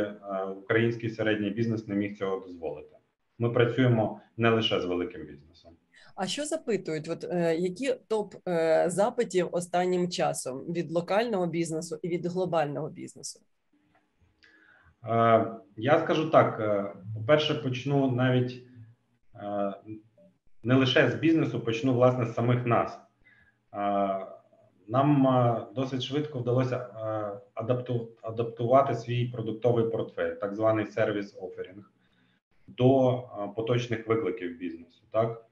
український 0.63 1.11
середній 1.11 1.51
бізнес 1.51 1.89
не 1.89 1.95
міг 1.95 2.19
цього 2.19 2.47
дозволити. 2.47 2.97
ми 3.39 3.51
працюємо 3.51 4.21
не 4.37 4.51
лише 4.51 4.81
з 4.81 4.85
великим 4.85 5.27
бізнесом. 5.27 5.73
А 6.17 6.27
що 6.27 6.45
запитують? 6.45 7.09
От 7.09 7.25
е, 7.25 7.57
які 7.57 7.95
топ 8.09 8.35
е, 8.49 8.85
запитів 8.89 9.49
останнім 9.53 10.11
часом 10.11 10.59
від 10.59 10.91
локального 10.91 11.47
бізнесу 11.47 11.99
і 12.03 12.09
від 12.09 12.27
глобального 12.27 12.91
бізнесу? 12.91 13.41
Е, 15.09 15.47
я 15.77 15.99
скажу 15.99 16.31
так: 16.31 16.61
е, 16.61 16.93
по-перше, 17.15 17.55
почну 17.55 18.11
навіть 18.11 18.63
е, 19.35 19.75
не 20.63 20.75
лише 20.75 21.11
з 21.11 21.15
бізнесу, 21.15 21.61
почну 21.61 21.95
власне 21.95 22.25
з 22.27 22.35
самих 22.35 22.67
нас. 22.67 23.01
Нам 24.89 25.27
досить 25.75 26.03
швидко 26.03 26.39
вдалося 26.39 26.87
адапту, 27.55 28.09
адаптувати 28.23 28.95
свій 28.95 29.29
продуктовий 29.29 29.91
портфель, 29.91 30.31
так 30.31 30.55
званий 30.55 30.87
сервіс 30.87 31.37
оферінг, 31.41 31.93
до 32.67 33.23
поточних 33.57 34.07
викликів 34.07 34.59
бізнесу. 34.59 35.03
Так 35.11 35.45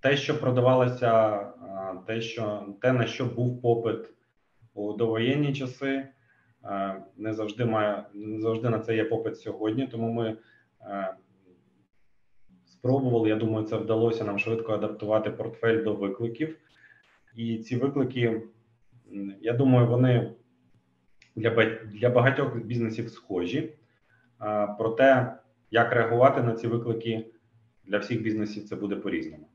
те, 0.00 0.16
що 0.16 0.40
продавалося, 0.40 1.38
те, 2.06 2.20
що 2.20 2.66
те, 2.80 2.92
на 2.92 3.06
що 3.06 3.26
був 3.26 3.62
попит 3.62 4.10
у 4.74 4.92
довоєнні 4.92 5.52
часи, 5.52 6.08
не 7.16 7.32
завжди 7.32 7.64
має 7.64 8.04
не 8.14 8.40
завжди 8.40 8.68
на 8.68 8.78
це 8.78 8.96
є 8.96 9.04
попит 9.04 9.38
сьогодні. 9.38 9.86
Тому 9.86 10.12
ми 10.12 10.36
спробували. 12.66 13.28
Я 13.28 13.36
думаю, 13.36 13.66
це 13.66 13.76
вдалося 13.76 14.24
нам 14.24 14.38
швидко 14.38 14.72
адаптувати 14.72 15.30
портфель 15.30 15.84
до 15.84 15.94
викликів. 15.94 16.56
І 17.36 17.58
ці 17.58 17.76
виклики, 17.76 18.42
я 19.40 19.52
думаю, 19.52 19.86
вони 19.86 20.34
для 21.36 21.64
для 21.84 22.10
багатьох 22.10 22.56
бізнесів 22.56 23.10
схожі. 23.10 23.74
Проте, 24.78 25.34
як 25.70 25.92
реагувати 25.92 26.42
на 26.42 26.52
ці 26.52 26.68
виклики 26.68 27.26
для 27.84 27.98
всіх 27.98 28.22
бізнесів 28.22 28.64
це 28.64 28.76
буде 28.76 28.96
по-різному. 28.96 29.48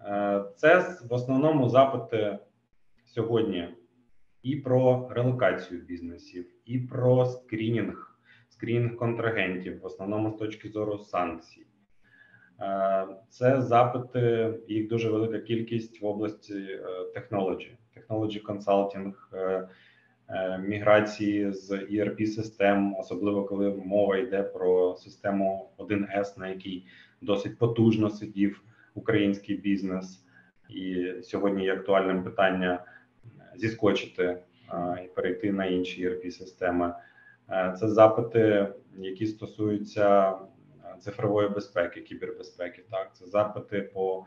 Е, 0.00 0.44
це 0.56 0.96
в 1.10 1.12
основному 1.12 1.68
запити 1.68 2.38
сьогодні 3.04 3.68
і 4.42 4.56
про 4.56 5.08
релокацію 5.10 5.80
бізнесів, 5.80 6.46
і 6.64 6.78
про 6.78 7.26
скрінінг, 7.26 8.18
скрінінг 8.48 8.96
контрагентів, 8.96 9.80
в 9.80 9.86
основному 9.86 10.30
з 10.30 10.36
точки 10.36 10.68
зору 10.68 10.98
санкцій. 10.98 11.66
Е, 12.60 13.06
це 13.28 13.62
запити, 13.62 14.54
їх 14.68 14.88
дуже 14.88 15.10
велика 15.10 15.38
кількість 15.38 16.02
в 16.02 16.06
області 16.06 16.80
технології, 17.14 17.76
технологі 17.94 18.40
консалтинг, 18.40 19.30
міграції 20.60 21.52
з 21.52 21.70
erp 21.70 22.26
систем, 22.26 22.96
особливо 22.98 23.44
коли 23.44 23.70
мова 23.70 24.16
йде 24.16 24.42
про 24.42 24.96
систему 24.96 25.70
1С, 25.78 26.38
на 26.38 26.48
якій 26.48 26.86
досить 27.20 27.58
потужно 27.58 28.10
сидів 28.10 28.62
український 28.94 29.56
бізнес, 29.56 30.24
і 30.68 31.06
сьогодні 31.22 31.64
є 31.64 31.74
актуальним 31.74 32.24
питання 32.24 32.84
зіскочити 33.58 34.38
і 35.04 35.08
перейти 35.08 35.52
на 35.52 35.66
інші 35.66 36.08
erp 36.08 36.30
системи. 36.30 36.94
Е, 37.50 37.74
це 37.80 37.88
запити, 37.88 38.68
які 38.98 39.26
стосуються 39.26 40.34
цифрової 41.00 41.48
безпеки, 41.48 42.00
кібербезпеки. 42.00 42.84
Так, 42.90 43.10
це 43.16 43.26
запити 43.26 43.80
по 43.80 44.24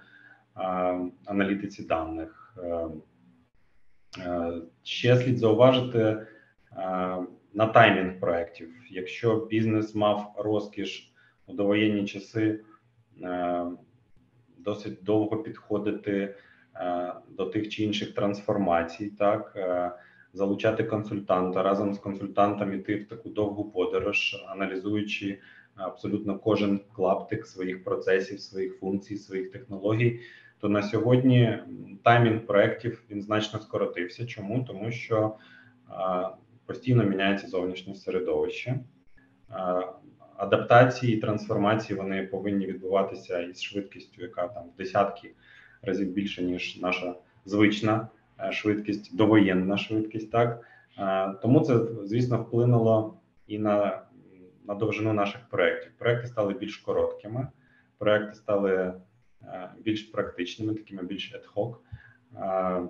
аналітиці 1.26 1.84
даних. 1.84 2.58
Е, 2.64 2.88
е, 4.20 4.52
ще 4.84 5.16
слід 5.16 5.38
зауважити 5.38 6.28
на 7.54 7.68
таймінг 7.74 8.20
проєктів. 8.20 8.74
Якщо 8.90 9.36
бізнес 9.36 9.96
мав 9.96 10.36
розкіш 10.38 11.14
у 11.48 11.54
довоєнні 11.54 12.06
часи 12.06 12.60
Е, 13.24 13.66
досить 14.58 15.04
довго 15.04 15.38
підходити 15.38 16.12
е, 16.12 16.36
до 17.30 17.46
тих 17.46 17.70
чи 17.70 17.84
інших 17.84 18.14
трансформацій, 18.14 19.10
так 19.10 19.54
е, 19.56 19.92
залучати 20.34 20.84
консультанта 20.84 21.64
разом 21.64 21.94
з 21.94 22.00
консультантом 22.00 22.74
іти 22.74 22.96
в 22.96 23.08
таку 23.08 23.30
довгу 23.30 23.72
подорож, 23.72 24.46
аналізуючи 24.48 25.40
абсолютно 25.76 26.40
кожен 26.40 26.80
клаптик 26.94 27.46
своїх 27.46 27.84
процесів, 27.84 28.40
своїх 28.40 28.80
функцій, 28.80 29.18
своїх 29.18 29.52
технологій. 29.52 30.20
То 30.60 30.70
на 30.70 30.84
сьогодні 30.84 31.60
таймінг 32.04 32.46
проєктів 32.46 33.04
він 33.10 33.22
значно 33.22 33.60
скоротився. 33.60 34.26
Чому 34.26 34.64
тому, 34.64 34.92
що 34.92 35.36
постійно 36.66 37.04
міняється 37.04 37.48
зовнішнє 37.48 37.96
середовище 37.96 38.80
адаптації 40.40 41.18
і 41.18 41.20
трансформації 41.20 42.00
вони 42.00 42.24
повинні 42.24 42.66
відбуватися 42.66 43.40
із 43.40 43.62
швидкістю, 43.62 44.22
яка 44.22 44.48
там 44.48 44.64
в 44.64 44.78
десятки 44.78 45.32
разів 45.82 46.12
більше 46.12 46.44
ніж 46.44 46.82
наша 46.82 47.16
звична 47.46 48.08
е, 48.40 48.52
швидкість, 48.52 49.16
довоєнна 49.16 49.78
швидкість. 49.78 50.32
Так 50.32 50.62
е, 50.98 51.34
тому 51.42 51.60
це 51.60 51.80
звісно 52.04 52.38
вплинуло 52.38 53.14
і 53.48 53.60
на 53.60 54.02
на 54.68 54.76
довжину 54.76 55.14
наших 55.14 55.42
проєктів. 55.50 55.92
Проекти 55.98 56.28
стали 56.28 56.54
більш 56.54 56.78
короткими, 56.78 57.48
проекти 57.98 58.36
стали 58.36 58.94
е, 59.44 59.70
більш 59.80 60.04
практичними, 60.04 60.74
такими 60.74 61.04
більш 61.04 61.36
ad-hoc. 61.36 61.76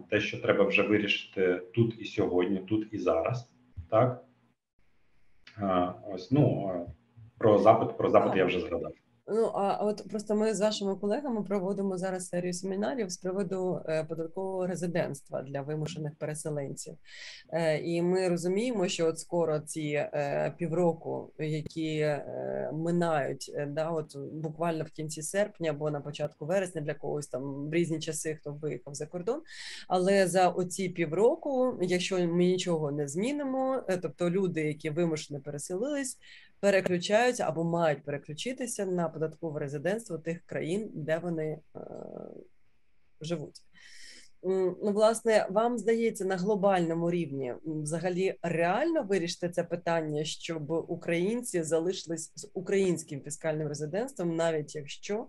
Те, 0.10 0.20
що 0.20 0.42
треба 0.42 0.64
вже 0.64 0.82
вирішити 0.82 1.62
тут 1.74 2.02
і 2.02 2.06
сьогодні, 2.06 2.60
тут 2.60 2.88
і 2.92 2.98
зараз, 2.98 3.52
так 3.90 4.24
ось 6.08 6.32
ну 6.32 6.72
про 7.38 7.60
запит, 7.60 7.98
про 7.98 8.10
запит 8.10 8.36
я 8.36 8.46
вже 8.46 8.60
згадав. 8.60 8.94
Ну 9.32 9.52
а 9.54 9.86
от 9.86 10.10
просто 10.10 10.36
ми 10.36 10.54
з 10.54 10.62
вашими 10.62 10.96
колегами 10.96 11.44
проводимо 11.44 11.98
зараз 11.98 12.28
серію 12.28 12.54
семінарів 12.54 13.10
з 13.10 13.18
приводу 13.18 13.82
е, 13.86 14.04
податкового 14.04 14.68
резидентства 14.68 15.42
для 15.42 15.62
вимушених 15.62 16.16
переселенців, 16.16 16.94
е, 17.50 17.78
і 17.78 18.02
ми 18.02 18.30
розуміємо, 18.30 18.88
що 18.88 19.08
от 19.08 19.20
скоро 19.20 19.60
ці 19.60 19.82
е, 19.82 20.54
півроку, 20.58 21.32
які 21.40 22.18
минають, 22.74 23.52
да, 23.68 23.90
от 23.90 24.18
буквально 24.34 24.84
в 24.84 24.92
кінці 24.92 25.22
серпня 25.22 25.70
або 25.70 25.92
на 25.92 26.02
початку 26.02 26.46
вересня 26.46 26.82
для 26.82 26.94
когось 26.94 27.28
там 27.28 27.70
в 27.70 27.74
різні 27.74 28.00
часи, 28.00 28.36
хто 28.36 28.54
виїхав 28.54 28.96
за 28.96 29.06
кордон. 29.06 29.42
Але 29.88 30.28
за 30.28 30.50
оці 30.50 30.90
півроку, 30.90 31.78
якщо 31.82 32.28
ми 32.28 32.46
нічого 32.46 32.92
не 32.92 33.08
змінимо, 33.08 33.84
тобто 34.02 34.30
люди, 34.30 34.62
які 34.62 34.90
вимушено 34.90 35.40
переселились 35.40 36.18
переключаються 36.60 37.44
або 37.44 37.64
мають 37.64 38.04
переключитися 38.04 38.86
на 38.86 39.10
податкове 39.10 39.60
резидентство 39.60 40.18
тих 40.18 40.42
країн, 40.46 40.92
де 40.94 41.18
вони 41.18 41.60
е, 41.76 41.80
живуть. 43.22 43.62
Ну, 44.44 44.76
власне, 44.82 45.48
вам 45.50 45.78
здається, 45.78 46.26
на 46.26 46.36
глобальному 46.36 47.12
рівні 47.12 47.54
взагалі 47.66 48.36
реально 48.42 49.04
вирішити 49.04 49.50
це 49.50 49.64
питання, 49.64 50.24
щоб 50.24 50.72
українці 50.72 51.64
залишились 51.64 52.32
з 52.36 52.52
українським 52.54 53.22
фіскальним 53.22 53.68
резидентством, 53.68 54.36
навіть 54.36 54.76
якщо 54.76 55.28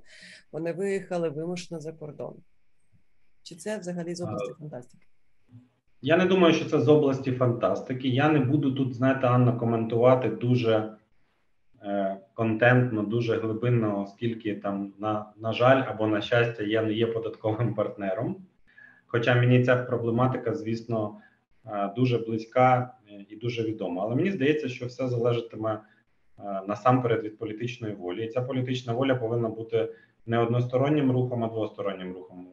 вони 0.52 0.72
виїхали 0.72 1.28
вимушено 1.28 1.80
за 1.80 1.92
кордон? 1.92 2.34
Чи 3.42 3.54
це 3.54 3.78
взагалі 3.78 4.14
з 4.14 4.20
області 4.20 4.52
фантастики? 4.58 5.06
Я 6.02 6.16
не 6.16 6.26
думаю, 6.26 6.54
що 6.54 6.70
це 6.70 6.80
з 6.80 6.88
області 6.88 7.32
фантастики. 7.32 8.08
Я 8.08 8.32
не 8.32 8.38
буду 8.38 8.72
тут, 8.72 8.94
знаєте, 8.94 9.26
Анна, 9.26 9.52
коментувати 9.52 10.28
дуже 10.28 10.76
Е, 10.78 10.96
контентно, 12.34 13.02
дуже 13.02 13.36
глибинно, 13.36 14.02
оскільки 14.02 14.54
там 14.54 14.92
на 14.98 15.32
на 15.36 15.52
жаль 15.52 15.82
або 15.88 16.06
на 16.06 16.20
щастя 16.20 16.62
я 16.62 16.82
не 16.82 16.92
є 16.92 17.06
податковим 17.06 17.74
партнером. 17.76 18.36
Хоча 19.06 19.34
мені 19.34 19.64
ця 19.64 19.76
проблематика, 19.76 20.54
звісно, 20.54 21.20
е, 21.66 21.92
дуже 21.96 22.18
близька 22.18 22.94
і 23.28 23.36
дуже 23.36 23.62
відома. 23.62 24.02
Але 24.02 24.14
мені 24.14 24.30
здається, 24.30 24.68
що 24.68 24.86
все 24.86 25.08
залежатиме 25.08 25.72
е, 25.72 25.82
насамперед 26.68 27.22
від 27.22 27.38
політичної 27.38 27.94
волі. 27.94 28.24
І 28.24 28.28
ця 28.28 28.42
політична 28.42 28.92
воля 28.92 29.14
повинна 29.14 29.48
бути 29.48 29.88
не 30.26 30.38
одностороннім 30.38 31.12
рухом, 31.12 31.44
а 31.44 31.48
двостороннім 31.48 32.14
рухом. 32.14 32.46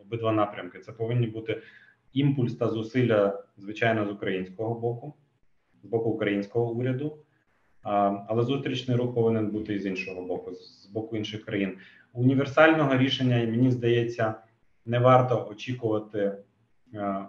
Обидва 0.00 0.32
напрямки. 0.32 0.78
Це 0.78 0.92
повинні 0.92 1.26
бути 1.26 1.62
імпульс 2.12 2.56
та 2.56 2.68
зусилля, 2.68 3.44
звичайно, 3.56 4.06
з 4.06 4.10
українського 4.10 4.74
боку, 4.74 5.14
з 5.82 5.86
боку 5.86 6.10
українського 6.10 6.72
уряду. 6.72 7.18
Але 7.82 8.42
зустрічний 8.42 8.96
рух 8.96 9.14
повинен 9.14 9.50
бути 9.50 9.74
і 9.74 9.78
з 9.78 9.86
іншого 9.86 10.22
боку, 10.22 10.52
з 10.52 10.86
боку 10.86 11.16
інших 11.16 11.44
країн. 11.44 11.78
Універсального 12.12 12.96
рішення, 12.96 13.36
мені 13.36 13.70
здається, 13.70 14.34
не 14.86 14.98
варто 14.98 15.48
очікувати, 15.50 16.38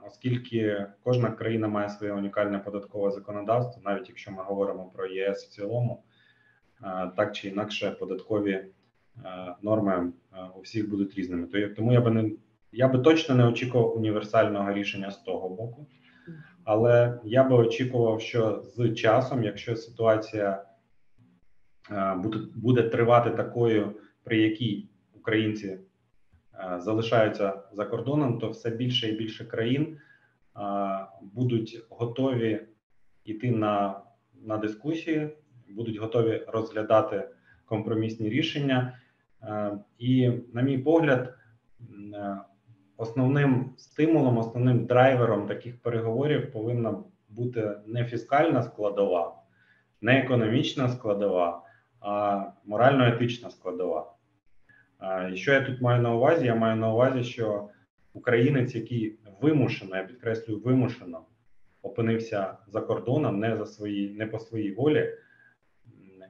оскільки 0.08 0.86
кожна 1.04 1.32
країна 1.32 1.68
має 1.68 1.90
своє 1.90 2.14
унікальне 2.14 2.60
податкове 2.60 3.12
законодавство, 3.12 3.82
навіть 3.86 4.10
якщо 4.10 4.32
ми 4.32 4.44
говоримо 4.44 4.86
про 4.96 5.06
ЄС 5.06 5.46
в 5.46 5.50
цілому, 5.50 6.04
так 7.16 7.36
чи 7.36 7.48
інакше 7.48 7.92
податкові 7.92 8.66
норми 9.62 10.12
у 10.56 10.62
всіх 10.62 10.90
будуть 10.90 11.16
різними. 11.16 11.48
Тому 11.76 11.94
я 11.94 12.02
би 12.02 12.12
не 12.12 12.32
я 12.72 12.88
би 12.88 13.00
точно 13.00 13.36
не 13.36 13.48
очікував 13.48 13.98
універсального 13.98 14.74
рішення 14.74 15.12
з 15.12 15.18
того 15.18 15.50
боку. 15.50 15.88
Але 16.72 17.20
я 17.24 17.44
би 17.44 17.56
очікував, 17.56 18.22
що 18.22 18.62
з 18.64 18.94
часом, 18.94 19.44
якщо 19.44 19.76
ситуація 19.76 20.66
буде, 22.18 22.40
буде 22.56 22.84
тривати 22.84 23.30
такою, 23.30 23.96
при 24.24 24.38
якій 24.38 24.90
українці 25.14 25.80
залишаються 26.78 27.62
за 27.72 27.86
кордоном, 27.86 28.40
то 28.40 28.50
все 28.50 28.70
більше 28.70 29.10
і 29.10 29.18
більше 29.18 29.46
країн 29.46 29.98
будуть 31.22 31.86
готові 31.90 32.62
йти 33.24 33.52
на, 33.52 34.02
на 34.42 34.58
дискусії, 34.58 35.30
будуть 35.70 35.98
готові 35.98 36.44
розглядати 36.48 37.30
компромісні 37.66 38.30
рішення. 38.30 39.00
І, 39.98 40.32
на 40.54 40.62
мій 40.62 40.78
погляд, 40.78 41.34
основним 43.00 43.74
стимулом, 43.78 44.38
основним 44.38 44.86
драйвером 44.86 45.48
таких 45.48 45.82
переговорів 45.82 46.52
повинна 46.52 47.04
бути 47.30 47.72
не 47.86 48.06
фіскальна 48.06 48.64
складова, 48.64 49.36
не 50.02 50.20
економічна 50.20 50.90
складова, 50.90 51.64
а 52.00 52.44
морально-етична 52.66 53.50
складова. 53.50 54.14
І 55.34 55.36
що 55.36 55.54
я 55.54 55.62
тут 55.62 55.82
маю 55.82 56.02
на 56.02 56.16
увазі? 56.16 56.46
Я 56.46 56.56
маю 56.56 56.76
на 56.76 56.94
увазі, 56.94 57.24
що 57.24 57.70
українець, 58.14 58.76
який 58.76 59.20
вимушено, 59.42 59.96
я 59.96 60.04
підкреслюю, 60.04 60.60
вимушено 60.60 61.22
опинився 61.82 62.58
за 62.68 62.82
кордоном, 62.82 63.40
не 63.40 63.58
за 63.58 63.66
свої, 63.66 64.10
не 64.10 64.28
по 64.28 64.40
своїй 64.40 64.72
волі, 64.72 65.14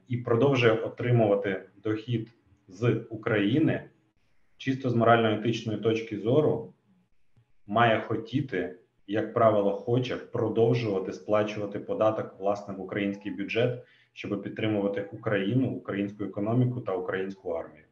і 0.07 0.17
продовжує 0.17 0.73
отримувати 0.73 1.69
дохід 1.83 2.29
з 2.67 3.05
України, 3.09 3.89
чисто 4.59 4.89
з 4.89 4.95
морально-етичної 4.95 5.79
точки 5.79 6.19
зору, 6.19 6.73
має 7.67 8.01
хотіти, 8.01 8.75
як 9.07 9.33
правило, 9.33 9.73
хоче 9.73 10.15
продовжувати 10.15 11.13
сплачувати 11.13 11.79
податок 11.79 12.35
власне 12.39 12.73
в 12.73 12.81
український 12.81 13.31
бюджет, 13.31 13.83
щоб 14.13 14.43
підтримувати 14.43 15.09
Україну, 15.13 15.71
українську 15.71 16.23
економіку 16.23 16.81
та 16.81 16.95
українську 16.95 17.49
армію. 17.49 17.83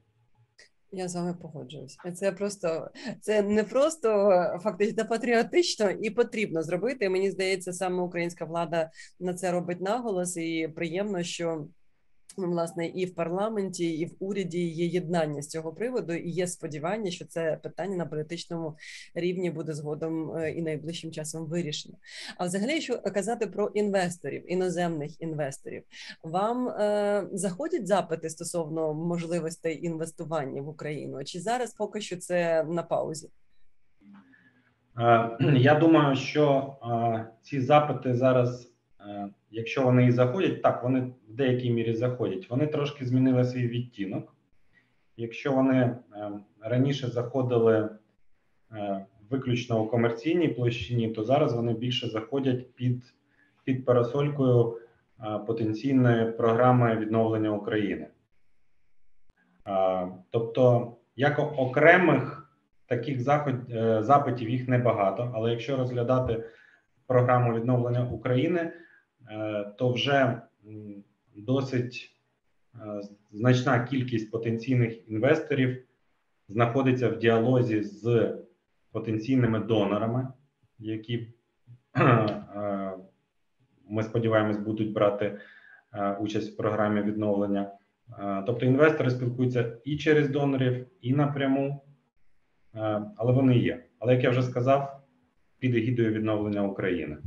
Я 0.91 1.07
з 1.07 1.15
вами 1.15 1.33
погоджуюсь. 1.41 1.97
Це 2.13 2.31
просто 2.31 2.89
це 3.21 3.41
не 3.41 3.63
просто 3.63 4.09
фактично 4.63 5.07
патріотично 5.07 5.89
і 5.89 6.09
потрібно 6.09 6.63
зробити. 6.63 7.09
Мені 7.09 7.31
здається, 7.31 7.73
саме 7.73 8.03
українська 8.03 8.45
влада 8.45 8.91
на 9.19 9.33
це 9.33 9.51
робить 9.51 9.81
наголос, 9.81 10.37
і 10.37 10.67
приємно, 10.75 11.23
що 11.23 11.67
власне 12.45 12.87
і 12.87 13.05
в 13.05 13.15
парламенті, 13.15 13.89
і 13.89 14.05
в 14.05 14.11
уряді 14.19 14.67
є 14.67 14.85
єднання 14.85 15.41
з 15.41 15.47
цього 15.47 15.73
приводу, 15.73 16.13
і 16.13 16.29
є 16.29 16.47
сподівання, 16.47 17.11
що 17.11 17.25
це 17.25 17.59
питання 17.63 17.95
на 17.95 18.05
політичному 18.05 18.77
рівні 19.13 19.51
буде 19.51 19.73
згодом 19.73 20.37
е, 20.37 20.51
і 20.51 20.61
найближчим 20.61 21.11
часом 21.11 21.45
вирішено. 21.45 21.95
А 22.37 22.45
взагалі, 22.45 22.73
якщо 22.73 23.01
казати 23.01 23.47
про 23.47 23.67
інвесторів, 23.67 24.51
іноземних 24.51 25.21
інвесторів, 25.21 25.83
вам 26.23 26.67
е, 26.67 27.27
заходять 27.31 27.87
запити 27.87 28.29
стосовно 28.29 28.93
можливостей 28.93 29.85
інвестування 29.85 30.61
в 30.61 30.69
Україну? 30.69 31.23
Чи 31.23 31.39
зараз 31.39 31.73
поки 31.73 32.01
що 32.01 32.17
це 32.17 32.63
на 32.63 32.83
паузі? 32.83 33.29
Е, 34.99 35.37
я 35.57 35.75
думаю, 35.75 36.15
що 36.15 36.75
ці 37.41 37.61
запити 37.61 38.15
зараз 38.15 38.71
якщо 39.51 39.83
вони 39.83 40.05
і 40.05 40.11
заходять, 40.11 40.61
так 40.61 40.83
вони 40.83 40.99
в 41.29 41.33
деякій 41.33 41.71
мірі 41.71 41.93
заходять. 41.93 42.49
Вони 42.49 42.67
трошки 42.67 43.05
змінили 43.05 43.43
свій 43.43 43.67
відтінок. 43.67 44.35
Якщо 45.17 45.51
вони 45.51 45.75
е, 45.75 46.31
раніше 46.61 47.07
заходили 47.07 47.89
е, 48.71 49.05
виключно 49.29 49.83
у 49.83 49.87
комерційній 49.87 50.47
площині, 50.47 51.09
то 51.09 51.23
зараз 51.23 51.53
вони 51.53 51.73
більше 51.73 52.07
заходять 52.07 52.75
під 52.75 53.13
під 53.63 53.85
парасолькою 53.85 54.77
е, 55.19 55.39
потенційної 55.47 56.31
програми 56.31 56.95
відновлення 56.95 57.51
України. 57.51 58.07
Тобто, 60.29 60.93
як 61.15 61.39
окремих 61.39 62.51
таких 62.85 63.21
заход, 63.21 63.55
запитів 63.99 64.49
їх 64.49 64.67
небагато, 64.67 65.31
але 65.35 65.51
якщо 65.51 65.77
розглядати 65.77 66.43
програму 67.07 67.53
відновлення 67.53 68.09
України, 68.09 68.71
то 69.77 69.91
вже 69.91 70.41
досить 71.35 72.11
е, 72.75 73.01
значна 73.31 73.83
кількість 73.83 74.31
потенційних 74.31 75.09
інвесторів 75.09 75.83
знаходиться 76.49 77.09
в 77.09 77.19
діалозі 77.19 77.83
з 77.83 78.35
потенційними 78.91 79.59
донорами, 79.59 80.27
які 80.79 81.33
е, 81.97 82.93
ми 83.89 84.03
сподіваємось 84.03 84.57
будуть 84.57 84.93
брати 84.93 85.39
участь 86.19 86.53
в 86.53 86.57
програмі 86.57 87.01
відновлення. 87.01 87.71
Тобто 88.45 88.65
інвестори 88.65 89.09
спілкуються 89.09 89.77
і 89.83 89.97
через 89.97 90.29
донорів, 90.29 90.87
і 91.01 91.13
напряму, 91.13 91.83
але 93.15 93.33
вони 93.33 93.57
є. 93.57 93.83
Але 93.99 94.13
як 94.13 94.23
я 94.23 94.29
вже 94.29 94.41
сказав, 94.41 95.01
під 95.59 95.75
егідою 95.75 96.11
відновлення 96.13 96.63
України. 96.63 97.17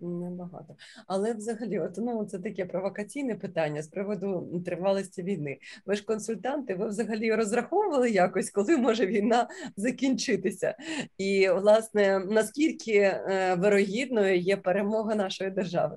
Небагато. 0.00 0.76
Але 1.06 1.34
взагалі, 1.34 1.78
от 1.78 1.96
ну 1.96 2.24
це 2.24 2.38
таке 2.38 2.64
провокаційне 2.64 3.34
питання 3.34 3.82
з 3.82 3.88
приводу 3.88 4.62
тривалості 4.66 5.22
війни. 5.22 5.58
Ви 5.86 5.94
ж 5.94 6.04
консультанти, 6.04 6.74
ви 6.74 6.88
взагалі 6.88 7.34
розраховували 7.34 8.10
якось, 8.10 8.50
коли 8.50 8.76
може 8.76 9.06
війна 9.06 9.48
закінчитися? 9.76 10.74
І, 11.18 11.48
власне, 11.48 12.18
наскільки 12.30 12.92
е, 12.92 13.54
вирогідною 13.58 14.38
є 14.38 14.56
перемога 14.56 15.14
нашої 15.14 15.50
держави? 15.50 15.96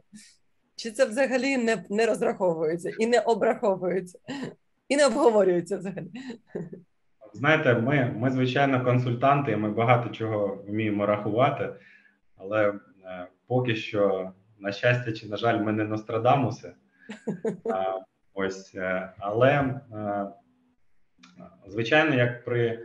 Чи 0.75 0.91
це 0.91 1.05
взагалі 1.05 1.57
не 1.57 1.83
не 1.89 2.05
розраховується 2.05 2.91
і 2.99 3.07
не 3.07 3.19
обраховується, 3.19 4.19
і 4.89 4.97
не 4.97 5.05
обговорюється 5.05 5.77
взагалі? 5.77 6.07
Знаєте, 7.33 7.73
ми, 7.73 8.15
ми 8.19 8.31
звичайно, 8.31 8.85
консультанти, 8.85 9.57
ми 9.57 9.69
багато 9.69 10.09
чого 10.09 10.63
вміємо 10.67 11.05
рахувати, 11.05 11.69
але. 12.37 12.73
Поки 13.53 13.75
що, 13.75 14.31
на 14.59 14.71
щастя, 14.71 15.11
чи 15.11 15.27
на 15.27 15.37
жаль, 15.37 15.61
ми 15.61 15.71
не 15.71 15.83
Нострадамуси. 15.83 16.73
А, 17.73 17.99
Ось, 18.33 18.75
е, 18.75 19.13
але 19.17 19.51
е, 19.51 20.27
звичайно, 21.67 22.15
як 22.15 22.45
при 22.45 22.79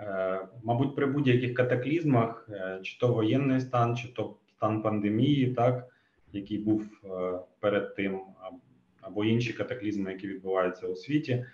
е, 0.00 0.40
мабуть, 0.62 0.96
при 0.96 1.06
будь-яких 1.06 1.54
катаклізмах, 1.54 2.48
чи 2.82 2.98
то 2.98 3.12
воєнний 3.12 3.60
стан, 3.60 3.96
чи 3.96 4.08
то 4.08 4.36
стан 4.56 4.82
пандемії, 4.82 5.54
так 5.54 5.88
який 6.32 6.58
був 6.58 6.86
перед 7.60 7.94
тим, 7.94 8.20
або 9.00 9.24
інші 9.24 9.52
катаклізми, 9.52 10.12
які 10.12 10.28
відбуваються 10.28 10.86
у 10.86 10.96
світі, 10.96 11.46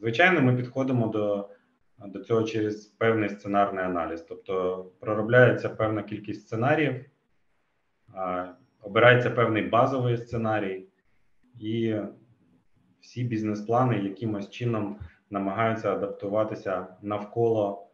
звичайно, 0.00 0.42
ми 0.42 0.56
підходимо 0.56 1.08
до 1.08 1.48
до 1.98 2.18
цього 2.18 2.42
через 2.42 2.86
певний 2.86 3.28
сценарний 3.28 3.84
аналіз. 3.84 4.22
Тобто 4.22 4.84
проробляється 5.00 5.68
певна 5.68 6.02
кількість 6.02 6.40
сценаріїв, 6.40 7.04
обирається 8.82 9.30
певний 9.30 9.62
базовий 9.62 10.16
сценарій, 10.16 10.86
і 11.60 11.96
всі 13.00 13.24
бізнес-плани 13.24 13.98
якимось 13.98 14.50
чином 14.50 14.98
намагаються 15.30 15.92
адаптуватися 15.92 16.86
навколо 17.02 17.88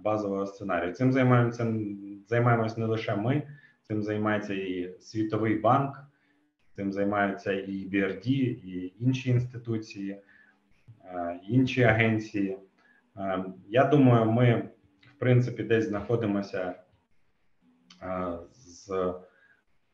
базового 0.00 0.46
сценарію. 0.46 0.92
Цим 0.92 1.12
займаємося 1.12 1.74
займаємося 2.28 2.80
не 2.80 2.86
лише 2.86 3.16
ми, 3.16 3.42
цим 3.82 4.02
займається 4.02 4.54
і 4.54 4.96
Світовий 5.00 5.58
банк, 5.58 5.98
цим 6.76 6.92
займаються 6.92 7.52
і 7.52 7.88
BRD, 7.92 8.28
і 8.28 8.94
інші 8.98 9.30
інституції, 9.30 10.22
інші 11.48 11.82
агенції. 11.82 12.58
Ем, 13.16 13.54
я 13.68 13.84
думаю, 13.84 14.32
ми 14.32 14.68
в 15.00 15.18
принципі 15.18 15.62
десь 15.62 15.88
знаходимося 15.88 16.74
е, 18.02 18.38
з 18.52 19.14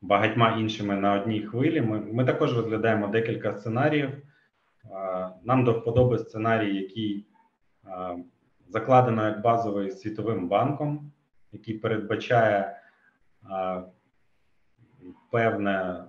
багатьма 0.01 0.59
іншими 0.59 0.97
на 0.97 1.21
одній 1.21 1.43
хвилі. 1.43 1.81
Ми, 1.81 2.01
ми 2.01 2.25
також 2.25 2.57
розглядаємо 2.57 3.09
декілька 3.09 3.55
сценаріїв. 3.55 4.11
Е, 4.11 4.21
нам 5.43 5.65
до 5.65 5.73
вподоби 5.73 6.19
сценарій, 6.19 6.77
який 6.77 7.27
е, 7.87 8.19
закладено 8.69 9.25
як 9.25 9.41
базовий 9.41 9.91
світовим 9.91 10.49
банком, 10.49 11.13
який 11.53 11.79
передбачає 11.79 12.75
певне, 15.31 16.05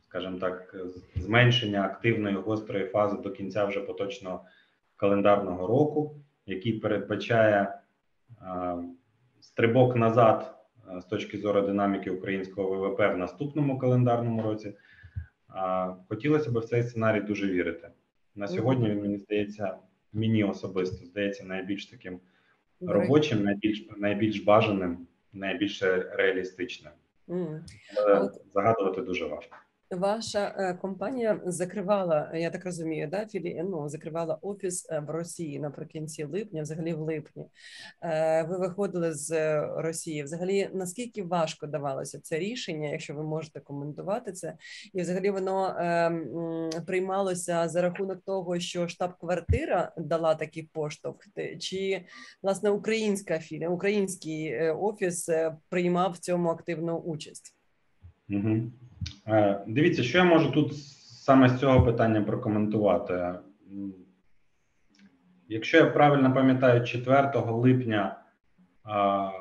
скажімо 0.00 0.38
так, 0.38 0.76
зменшення 1.14 1.82
активної 1.82 2.36
гострої 2.36 2.86
фази 2.86 3.16
до 3.16 3.30
кінця 3.30 3.64
вже 3.64 3.80
поточного 3.80 4.44
календарного 5.00 5.66
року, 5.66 6.16
який 6.46 6.72
передбачає 6.72 7.78
стрибок 9.40 9.96
назад 9.96 10.54
з 11.00 11.04
точки 11.04 11.38
зору 11.38 11.60
динаміки 11.60 12.10
українського 12.10 12.70
ВВП 12.70 13.00
в 13.00 13.16
наступному 13.16 13.78
календарному 13.78 14.42
році. 14.42 14.74
Хотілося 16.08 16.50
б 16.50 16.58
в 16.58 16.64
цей 16.64 16.82
сценарій 16.82 17.20
дуже 17.20 17.46
вірити. 17.46 17.88
На 18.34 18.48
сьогодні 18.48 18.90
він 18.90 19.00
мені 19.00 19.18
здається, 19.18 19.76
мені 20.12 20.44
особисто 20.44 21.06
здається 21.06 21.44
найбільш 21.44 21.86
таким 21.86 22.20
робочим, 22.80 23.42
найбільш 23.42 23.88
найбільш 23.96 24.40
бажаним, 24.40 25.06
найбільш 25.32 25.82
реалістичним. 26.12 26.92
Mm. 27.28 27.60
Але 27.96 28.30
загадувати 28.52 29.02
дуже 29.02 29.24
важко. 29.24 29.56
Ваша 29.90 30.54
е, 30.58 30.74
компанія 30.74 31.40
закривала, 31.46 32.30
я 32.34 32.50
так 32.50 32.64
розумію, 32.64 33.08
да, 33.08 33.26
філі... 33.26 33.62
ну, 33.64 33.88
закривала 33.88 34.38
офіс 34.42 34.88
е, 34.90 35.00
в 35.00 35.10
Росії 35.10 35.60
наприкінці 35.60 36.24
липня, 36.24 36.62
взагалі 36.62 36.94
в 36.94 37.00
липні. 37.00 37.46
Е, 38.02 38.42
Ви 38.42 38.58
виходили 38.58 39.14
з 39.14 39.60
Росії. 39.76 40.22
Взагалі, 40.22 40.70
наскільки 40.74 41.22
важко 41.22 41.66
давалося 41.66 42.20
це 42.20 42.38
рішення, 42.38 42.88
якщо 42.88 43.14
ви 43.14 43.22
можете 43.22 43.60
коментувати 43.60 44.32
це, 44.32 44.56
і 44.92 45.00
взагалі 45.00 45.30
воно 45.30 45.74
приймалося 46.86 47.68
за 47.68 47.82
рахунок 47.82 48.20
того, 48.24 48.58
що 48.60 48.88
штаб-квартира 48.88 49.92
дала 49.96 50.34
такий 50.34 50.62
поштовх, 50.72 51.16
чи 51.60 52.04
власне 52.42 52.70
українська 52.70 53.38
філія, 53.38 53.68
український 53.68 54.70
офіс 54.70 55.28
приймав 55.68 56.12
в 56.12 56.18
цьому 56.18 56.48
активну 56.48 56.96
участь? 56.98 57.56
Угу. 58.28 58.70
Е, 59.26 59.64
дивіться, 59.66 60.02
що 60.02 60.18
я 60.18 60.24
можу 60.24 60.50
тут 60.50 60.76
саме 61.24 61.48
з 61.48 61.60
цього 61.60 61.84
питання 61.84 62.22
прокоментувати. 62.22 63.34
Якщо 65.48 65.76
я 65.76 65.86
правильно 65.86 66.34
пам'ятаю, 66.34 66.84
4 66.84 67.30
липня 67.34 68.16
е, 68.16 68.90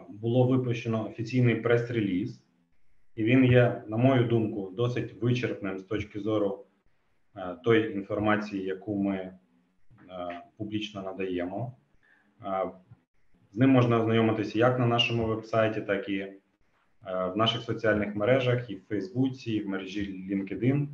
було 0.09 0.47
випущено 0.47 1.07
офіційний 1.07 1.55
прес-реліз, 1.55 2.43
і 3.15 3.23
він 3.23 3.45
є, 3.45 3.83
на 3.87 3.97
мою 3.97 4.23
думку, 4.23 4.73
досить 4.77 5.21
вичерпним 5.21 5.77
з 5.77 5.83
точки 5.83 6.19
зору 6.19 6.65
е, 7.35 7.55
тої 7.63 7.93
інформації, 7.93 8.63
яку 8.63 9.03
ми 9.03 9.33
публічно 10.57 11.01
надаємо. 11.01 11.77
З 13.51 13.57
ним 13.57 13.69
можна 13.69 13.99
ознайомитися 13.99 14.59
як 14.59 14.79
на 14.79 14.85
нашому 14.85 15.25
вебсайті, 15.25 15.81
так 15.81 16.09
і 16.09 16.33
в 17.05 17.33
наших 17.35 17.61
соціальних 17.61 18.15
мережах, 18.15 18.69
і 18.69 18.75
в 18.75 18.81
Фейсбуці, 18.89 19.51
і 19.51 19.63
в 19.63 19.69
мережі 19.69 20.27
LinkedIn, 20.31 20.87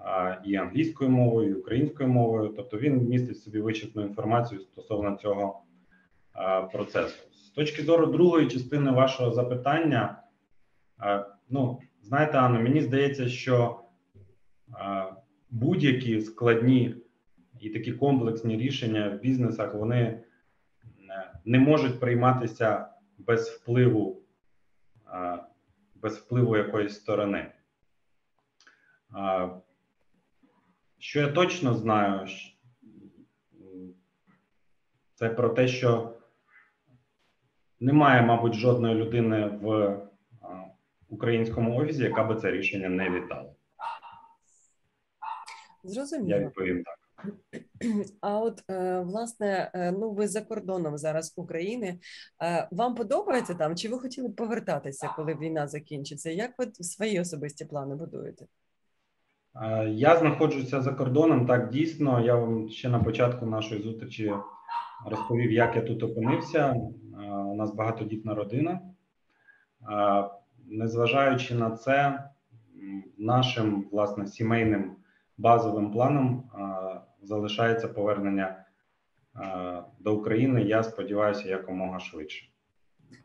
е, 0.00 0.40
і 0.44 0.56
англійською 0.56 1.10
мовою, 1.10 1.50
і 1.50 1.54
українською 1.54 2.08
мовою. 2.08 2.52
Тобто 2.56 2.78
він 2.78 3.08
містить 3.08 3.36
в 3.36 3.40
собі 3.40 3.60
вичерпну 3.60 4.02
інформацію 4.02 4.60
стосовно 4.60 5.16
цього 5.16 5.62
е, 6.36 6.62
процесу. 6.62 7.28
З 7.32 7.50
точки 7.50 7.82
зору 7.82 8.06
другої 8.06 8.48
частини 8.48 8.90
вашого 8.90 9.30
запитання, 9.30 10.22
е, 11.02 11.24
ну 11.50 11.78
знаєте, 12.02 12.38
Анно, 12.38 12.60
мені 12.60 12.80
здається, 12.80 13.28
що 13.28 13.80
е, 14.74 15.04
будь-які 15.50 16.20
складні 16.20 16.94
і 17.60 17.70
такі 17.70 17.92
комплексні 17.92 18.56
рішення 18.56 19.08
в 19.08 19.22
бізнесах 19.22 19.74
вони 19.74 20.00
е, 20.00 20.20
не 21.44 21.58
можуть 21.58 22.00
прийматися 22.00 22.86
без 23.18 23.48
впливу 23.48 24.17
без 25.94 26.18
впливу 26.18 26.56
якоїсь 26.56 26.94
сторони. 26.94 27.52
Що 30.98 31.20
я 31.20 31.32
точно 31.32 31.74
знаю, 31.74 32.26
це 35.14 35.28
про 35.28 35.48
те, 35.48 35.68
що 35.68 36.18
немає, 37.80 38.22
мабуть, 38.22 38.54
жодної 38.54 38.94
людини 38.94 39.46
в 39.46 39.96
українському 41.08 41.78
офісі, 41.78 42.02
яка 42.02 42.24
би 42.24 42.36
це 42.36 42.50
рішення 42.50 42.88
не 42.88 43.10
вітала. 43.10 43.54
Зрозуміло. 45.84 46.30
Я 46.30 46.38
відповім 46.38 46.84
так. 46.84 46.97
А 48.20 48.38
от 48.38 48.62
е, 48.70 49.00
власне, 49.00 49.70
е, 49.74 49.92
ну 49.92 50.10
ви 50.10 50.28
за 50.28 50.40
кордоном 50.40 50.98
зараз 50.98 51.34
України. 51.36 51.98
Е, 52.42 52.68
Вам 52.70 52.94
подобається 52.94 53.54
там? 53.54 53.76
Чи 53.76 53.88
ви 53.88 53.98
хотіли 53.98 54.28
повертатися, 54.28 55.10
коли 55.16 55.34
війна 55.34 55.66
закінчиться? 55.66 56.30
Як 56.30 56.50
ви 56.58 56.66
свої 56.72 57.20
особисті 57.20 57.64
плани 57.64 57.96
будуєте? 57.96 58.46
Я 59.88 60.16
знаходжуся 60.16 60.82
за 60.82 60.92
кордоном. 60.92 61.46
Так 61.46 61.70
дійсно. 61.70 62.20
Я 62.20 62.34
вам 62.34 62.68
ще 62.68 62.88
на 62.88 62.98
початку 62.98 63.46
нашої 63.46 63.82
зустрічі 63.82 64.32
розповів, 65.06 65.52
як 65.52 65.76
я 65.76 65.82
тут 65.82 66.02
опинився. 66.02 66.72
У 67.46 67.54
нас 67.54 67.74
багатодітна 67.74 68.34
родина. 68.34 68.80
Незважаючи 70.66 71.54
на 71.54 71.70
це, 71.70 72.24
нашим 73.18 73.84
власне 73.92 74.26
сімейним 74.26 74.96
базовим 75.38 75.92
планом 75.92 76.44
залишається 77.22 77.88
повернення 77.88 78.64
е, 79.36 79.82
до 79.98 80.16
України. 80.16 80.62
Я 80.62 80.82
сподіваюся, 80.82 81.48
якомога 81.48 82.00
швидше. 82.00 82.48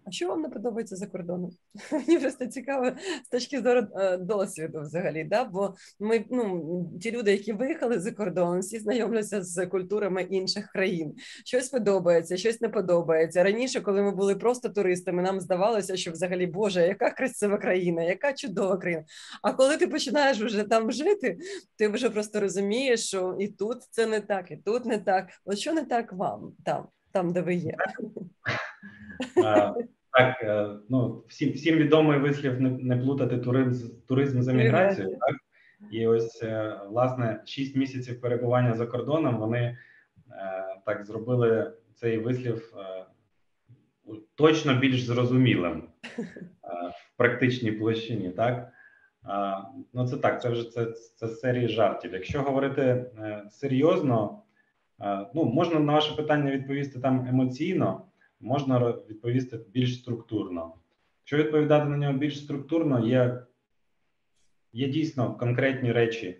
А 0.05 0.11
що 0.11 0.27
вам 0.27 0.41
не 0.41 0.49
подобається 0.49 0.95
за 0.95 1.07
кордоном? 1.07 1.51
Мені 1.91 2.19
просто 2.19 2.45
цікаво 2.45 2.91
з 3.25 3.29
точки 3.29 3.61
зору 3.61 3.87
е, 3.95 4.17
досвіду, 4.17 4.81
взагалі, 4.81 5.23
да? 5.23 5.45
бо 5.45 5.75
ми 5.99 6.25
ну 6.31 6.91
ті 7.01 7.11
люди, 7.11 7.31
які 7.31 7.53
виїхали 7.53 7.99
за 7.99 8.11
кордон, 8.11 8.59
всі 8.59 8.79
знайомляться 8.79 9.43
з 9.43 9.65
культурами 9.65 10.21
інших 10.21 10.71
країн. 10.71 11.13
Щось 11.45 11.69
подобається, 11.69 12.37
щось 12.37 12.61
не 12.61 12.69
подобається. 12.69 13.43
Раніше, 13.43 13.81
коли 13.81 14.01
ми 14.01 14.11
були 14.11 14.35
просто 14.35 14.69
туристами, 14.69 15.23
нам 15.23 15.39
здавалося, 15.39 15.97
що 15.97 16.11
взагалі 16.11 16.47
Боже, 16.47 16.87
яка 16.87 17.09
красива 17.09 17.57
країна, 17.57 18.03
яка 18.03 18.33
чудова 18.33 18.77
країна. 18.77 19.03
А 19.41 19.53
коли 19.53 19.77
ти 19.77 19.87
починаєш 19.87 20.41
вже 20.41 20.63
там 20.63 20.91
жити, 20.91 21.37
ти 21.77 21.87
вже 21.87 22.09
просто 22.09 22.39
розумієш, 22.39 23.07
що 23.07 23.37
і 23.39 23.47
тут 23.47 23.83
це 23.91 24.07
не 24.07 24.19
так, 24.19 24.51
і 24.51 24.57
тут 24.57 24.85
не 24.85 24.97
так. 24.97 25.29
От 25.45 25.57
що 25.57 25.73
не 25.73 25.83
так 25.83 26.13
вам 26.13 26.53
там, 26.65 26.87
там 27.13 27.33
де 27.33 27.41
ви 27.41 27.55
є? 27.55 27.75
Е, 29.37 29.73
Так, 30.17 30.35
е, 30.43 30.69
ну 30.89 31.23
всім 31.27 31.51
всім 31.51 31.75
відомий 31.75 32.19
вислів 32.19 32.61
не, 32.61 32.69
не 32.69 32.97
плутати 32.97 33.37
туризм, 33.37 33.89
туризм 34.07 34.41
з 34.41 34.47
еміграцією. 34.47 35.17
Так 35.19 35.35
і 35.91 36.07
ось 36.07 36.43
е, 36.43 36.79
власне 36.89 37.41
6 37.45 37.75
місяців 37.75 38.21
перебування 38.21 38.73
за 38.73 38.85
кордоном. 38.85 39.37
Вони 39.37 39.59
е, 39.59 39.77
так 40.85 41.05
зробили 41.05 41.73
цей 41.95 42.17
вислів 42.17 42.73
е, 42.77 43.05
точно 44.35 44.75
більш 44.75 45.03
зрозумілим 45.03 45.83
е, 46.19 46.23
в 46.89 47.17
практичній 47.17 47.71
площині. 47.71 48.29
Так 48.29 48.73
Е, 49.29 49.57
ну 49.93 50.07
це 50.07 50.17
так, 50.17 50.41
це 50.41 50.49
вже 50.49 50.71
це, 50.71 50.85
це 51.15 51.27
серії 51.27 51.67
жартів. 51.67 52.13
Якщо 52.13 52.41
говорити 52.41 52.81
е, 52.81 53.43
серйозно, 53.51 54.39
е, 54.39 54.42
ну 55.35 55.45
можна 55.45 55.79
на 55.79 55.93
ваше 55.93 56.15
питання 56.15 56.51
відповісти 56.51 56.99
там 56.99 57.27
емоційно 57.27 58.05
можна 58.43 58.93
відповісти 59.09 59.59
більш 59.73 59.99
структурно. 59.99 60.73
Якщо 61.21 61.37
відповідати 61.37 61.89
на 61.89 61.97
нього 61.97 62.13
більш 62.13 62.43
структурно, 62.43 63.07
є, 63.07 63.43
є 64.73 64.87
дійсно 64.87 65.35
конкретні 65.35 65.91
речі, 65.91 66.37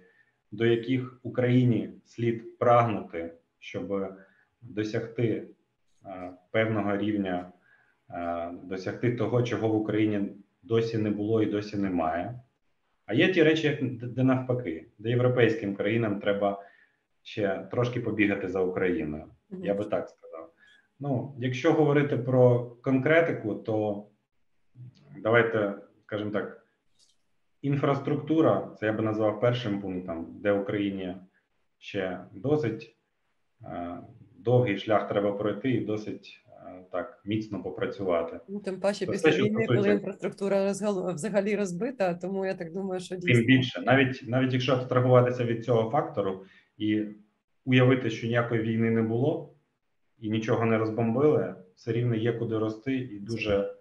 до 0.51 0.65
яких 0.65 1.19
Україні 1.23 1.89
слід 2.05 2.57
прагнути, 2.57 3.33
щоб 3.59 4.13
досягти 4.61 5.47
е, 6.05 6.31
певного 6.51 6.97
рівня, 6.97 7.51
е, 8.09 8.51
досягти 8.63 9.15
того, 9.15 9.43
чого 9.43 9.67
в 9.67 9.75
Україні 9.75 10.29
досі 10.63 10.97
не 10.97 11.09
було 11.09 11.43
і 11.43 11.45
досі 11.45 11.77
немає. 11.77 12.39
А 13.05 13.13
є 13.13 13.33
ті 13.33 13.43
речі, 13.43 13.99
де 14.03 14.23
навпаки, 14.23 14.87
де 14.97 15.09
європейським 15.09 15.75
країнам 15.75 16.19
треба 16.19 16.63
ще 17.23 17.67
трошки 17.71 17.99
побігати 17.99 18.49
за 18.49 18.59
Україною. 18.59 19.25
Я 19.49 19.73
би 19.73 19.85
так 19.85 20.09
сказав. 20.09 20.51
Ну, 20.99 21.35
якщо 21.39 21.73
говорити 21.73 22.17
про 22.17 22.65
конкретику, 22.65 23.55
то 23.55 24.05
давайте 25.21 25.73
скажімо 26.13 26.31
так, 26.31 26.65
інфраструктура, 27.61 28.69
це 28.79 28.85
я 28.85 28.93
би 28.93 29.03
назвав 29.03 29.39
першим 29.39 29.81
пунктом, 29.81 30.27
де 30.39 30.51
Україні 30.51 31.15
ще 31.77 32.19
досить 32.31 32.95
е, 33.63 33.97
довгий 34.37 34.77
шлях 34.77 35.07
треба 35.07 35.31
пройти 35.31 35.71
і 35.71 35.85
досить 35.85 36.45
е, 36.47 36.83
так 36.91 37.21
міцно 37.25 37.63
попрацювати. 37.63 38.39
Ну, 38.47 38.59
тим 38.59 38.79
паче 38.79 39.05
Це 39.05 39.11
після 39.11 39.31
те, 39.31 39.41
війни, 39.41 39.67
коли 39.67 39.89
інфраструктура 39.89 40.65
розгал... 40.65 41.13
взагалі 41.13 41.55
розбита, 41.55 42.13
тому 42.13 42.45
я 42.45 42.53
так 42.53 42.73
думаю, 42.73 43.01
що 43.01 43.19
Тим 43.19 43.45
більше, 43.45 43.81
навіть 43.81 44.23
навіть 44.27 44.53
якщо 44.53 44.73
абстрагуватися 44.73 45.45
від 45.45 45.65
цього 45.65 45.91
фактору 45.91 46.45
і 46.77 47.05
уявити, 47.65 48.09
що 48.09 48.27
ніякої 48.27 48.61
війни 48.61 48.91
не 48.91 49.01
було 49.01 49.53
і 50.19 50.29
нічого 50.29 50.65
не 50.65 50.77
розбомбили, 50.77 51.55
все 51.75 51.91
рівно 51.91 52.15
є 52.15 52.33
куди 52.33 52.57
рости, 52.57 52.95
і 52.95 53.19
дуже 53.19 53.75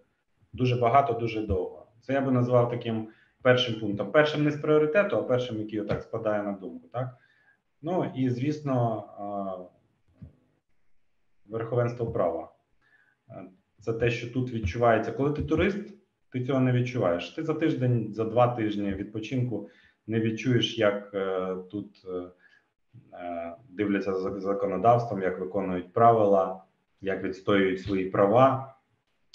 дуже 0.53 0.77
багато, 0.77 1.13
дуже 1.13 1.47
довго. 1.47 1.87
Це 2.01 2.13
я 2.13 2.21
би 2.21 2.33
назвав 2.33 2.71
таким 2.71 3.09
першим 3.43 3.81
пунктом. 3.81 4.13
Першим 4.13 4.45
не 4.45 4.51
з 4.51 4.57
пріоритету, 4.57 5.17
а 5.17 5.23
першим, 5.23 5.59
який 5.59 5.81
отак 5.81 6.03
спадає 6.03 6.43
на 6.43 6.53
думку. 6.53 6.89
Так? 6.93 7.17
Ну 7.83 8.13
і 8.17 8.31
звісно, 8.31 9.05
верховенство 11.47 12.07
права. 12.07 12.53
Це 13.79 13.93
те, 13.93 14.11
що 14.11 14.33
тут 14.33 14.53
відчувається. 14.53 15.13
Коли 15.13 15.33
ти 15.33 15.43
турист, 15.43 15.95
ти 16.31 16.45
цього 16.45 16.61
не 16.61 16.73
відчуваєш. 16.73 17.31
Ти 17.31 17.43
за 17.43 17.55
тиждень, 17.55 18.15
за 18.15 18.25
два 18.25 18.49
тижні 18.49 18.95
відпочинку 18.95 19.69
не 20.07 20.21
відчуєш, 20.21 20.79
як 20.79 21.11
е, 21.15 21.57
тут 21.71 22.05
е, 22.09 22.23
дивляться 23.69 24.15
за 24.15 24.41
законодавством, 24.41 25.23
як 25.23 25.39
виконують 25.39 25.93
правила, 25.93 26.65
як 27.01 27.23
відстоюють 27.23 27.83
свої 27.83 28.05
права, 28.05 28.75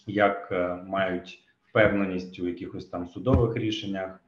як 0.06 0.50
е, 0.52 0.76
мають 0.88 1.43
впевненість 1.62 2.39
у 2.39 2.48
якихось 2.48 2.86
там 2.86 3.08
судових 3.08 3.58
рішеннях. 3.58 4.20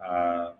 Е, 0.00 0.52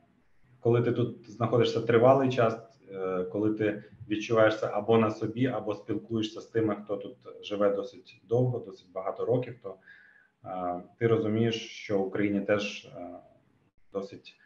коли 0.60 0.82
ти 0.82 0.92
тут 0.92 1.30
знаходишся 1.30 1.80
тривалий 1.80 2.30
час, 2.30 2.80
е, 2.90 3.24
коли 3.24 3.54
ти 3.54 3.84
відчуваєшся 4.08 4.70
або 4.72 4.98
на 4.98 5.10
собі, 5.10 5.46
або 5.46 5.74
спілкуєшся 5.74 6.40
з 6.40 6.46
тими, 6.46 6.76
хто 6.84 6.96
тут 6.96 7.16
живе 7.42 7.70
досить 7.70 8.22
довго, 8.24 8.58
досить 8.58 8.92
багато 8.92 9.24
років, 9.24 9.58
то 9.62 9.76
е, 10.44 10.82
ти 10.98 11.06
розумієш, 11.06 11.68
що 11.68 11.98
в 11.98 12.06
Україні 12.06 12.40
теж 12.40 12.84
е, 12.84 13.06
досить 13.92 14.36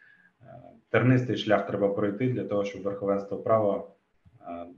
тернистий 0.89 1.37
шлях 1.37 1.67
треба 1.67 1.89
пройти 1.89 2.29
для 2.29 2.43
того, 2.43 2.65
щоб 2.65 2.81
верховенство 2.81 3.37
права 3.37 3.87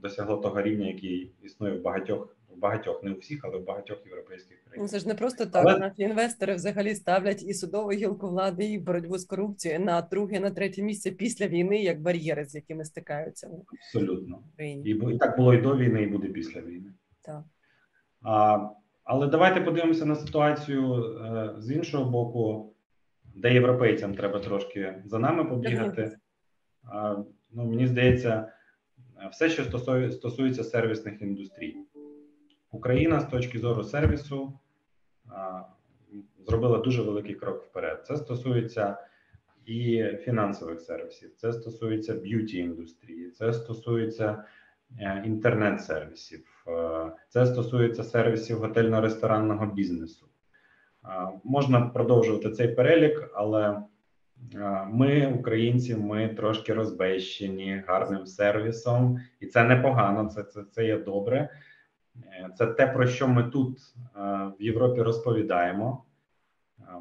досягло 0.02 0.36
того 0.36 0.62
рівня, 0.62 0.86
який 0.86 1.34
існує 1.42 1.78
в 1.78 1.82
багатьох 1.82 2.36
багатьох, 2.62 3.02
не 3.02 3.12
у 3.12 3.18
всіх, 3.18 3.40
але 3.44 3.58
в 3.58 3.64
багатьох 3.64 4.06
європейських 4.06 4.58
Ну, 4.78 4.88
це 4.88 4.98
ж 4.98 5.08
не 5.08 5.14
просто 5.14 5.46
так. 5.46 5.66
Але- 5.66 5.78
Наші 5.78 6.02
інвестори 6.02 6.54
взагалі 6.54 6.94
ставлять 6.94 7.42
і 7.42 7.54
судову 7.54 7.92
гілку 7.92 8.28
влади, 8.28 8.64
і 8.64 8.78
боротьбу 8.78 9.18
з 9.18 9.24
корупцією 9.24 9.80
на 9.80 10.02
друге, 10.02 10.40
на 10.40 10.50
третє 10.50 10.82
місце 10.82 11.10
після 11.10 11.46
війни, 11.46 11.82
як 11.82 12.00
бар'єри, 12.00 12.44
з 12.44 12.54
якими 12.54 12.84
стикаються 12.84 13.50
Абсолютно. 13.72 14.42
І, 14.58 14.90
і 14.90 15.18
так 15.18 15.36
було 15.36 15.54
і 15.54 15.62
до 15.62 15.76
війни, 15.76 16.02
і 16.02 16.06
буде 16.06 16.28
після 16.28 16.60
війни. 16.60 16.92
Так. 17.22 17.42
А, 18.22 18.68
але 19.04 19.26
давайте 19.26 19.60
подивимося 19.60 20.06
на 20.06 20.14
ситуацію 20.14 20.94
е, 20.94 21.54
з 21.58 21.70
іншого 21.70 22.10
боку, 22.10 22.71
де 23.34 23.54
європейцям 23.54 24.14
треба 24.14 24.38
трошки 24.38 25.02
за 25.04 25.18
нами 25.18 25.44
побігати. 25.44 26.18
А, 26.84 27.16
ну, 27.52 27.64
мені 27.64 27.86
здається, 27.86 28.52
все, 29.30 29.48
що 29.48 29.64
стосує, 29.64 30.12
стосується 30.12 30.64
сервісних 30.64 31.22
індустрій. 31.22 31.76
Україна 32.70 33.20
з 33.20 33.26
точки 33.26 33.58
зору 33.58 33.84
сервісу 33.84 34.58
а, 35.28 35.62
зробила 36.46 36.78
дуже 36.78 37.02
великий 37.02 37.34
крок 37.34 37.62
вперед. 37.62 38.06
Це 38.06 38.16
стосується 38.16 38.98
і 39.66 40.04
фінансових 40.24 40.80
сервісів, 40.80 41.34
це 41.36 41.52
стосується 41.52 42.14
б'юті 42.14 42.58
індустрії, 42.58 43.30
це 43.30 43.52
стосується 43.52 44.44
е, 45.00 45.22
інтернет-сервісів, 45.26 46.64
е, 46.68 47.12
це 47.28 47.46
стосується 47.46 48.04
сервісів 48.04 48.58
готельно-ресторанного 48.58 49.74
бізнесу. 49.74 50.28
Можна 51.44 51.80
продовжувати 51.80 52.50
цей 52.50 52.68
перелік, 52.68 53.30
але 53.34 53.82
ми, 54.88 55.34
українці, 55.38 55.96
ми 55.96 56.28
трошки 56.28 56.74
розбещені 56.74 57.82
гарним 57.86 58.26
сервісом, 58.26 59.18
і 59.40 59.46
це 59.46 59.64
непогано. 59.64 60.28
Це 60.28 60.42
це, 60.42 60.64
це 60.70 60.86
є 60.86 60.98
добре. 60.98 61.48
Е, 62.16 62.48
Це 62.56 62.66
те, 62.66 62.86
про 62.86 63.06
що 63.06 63.28
ми 63.28 63.44
тут 63.44 63.78
в 64.58 64.62
Європі 64.62 65.02
розповідаємо. 65.02 66.04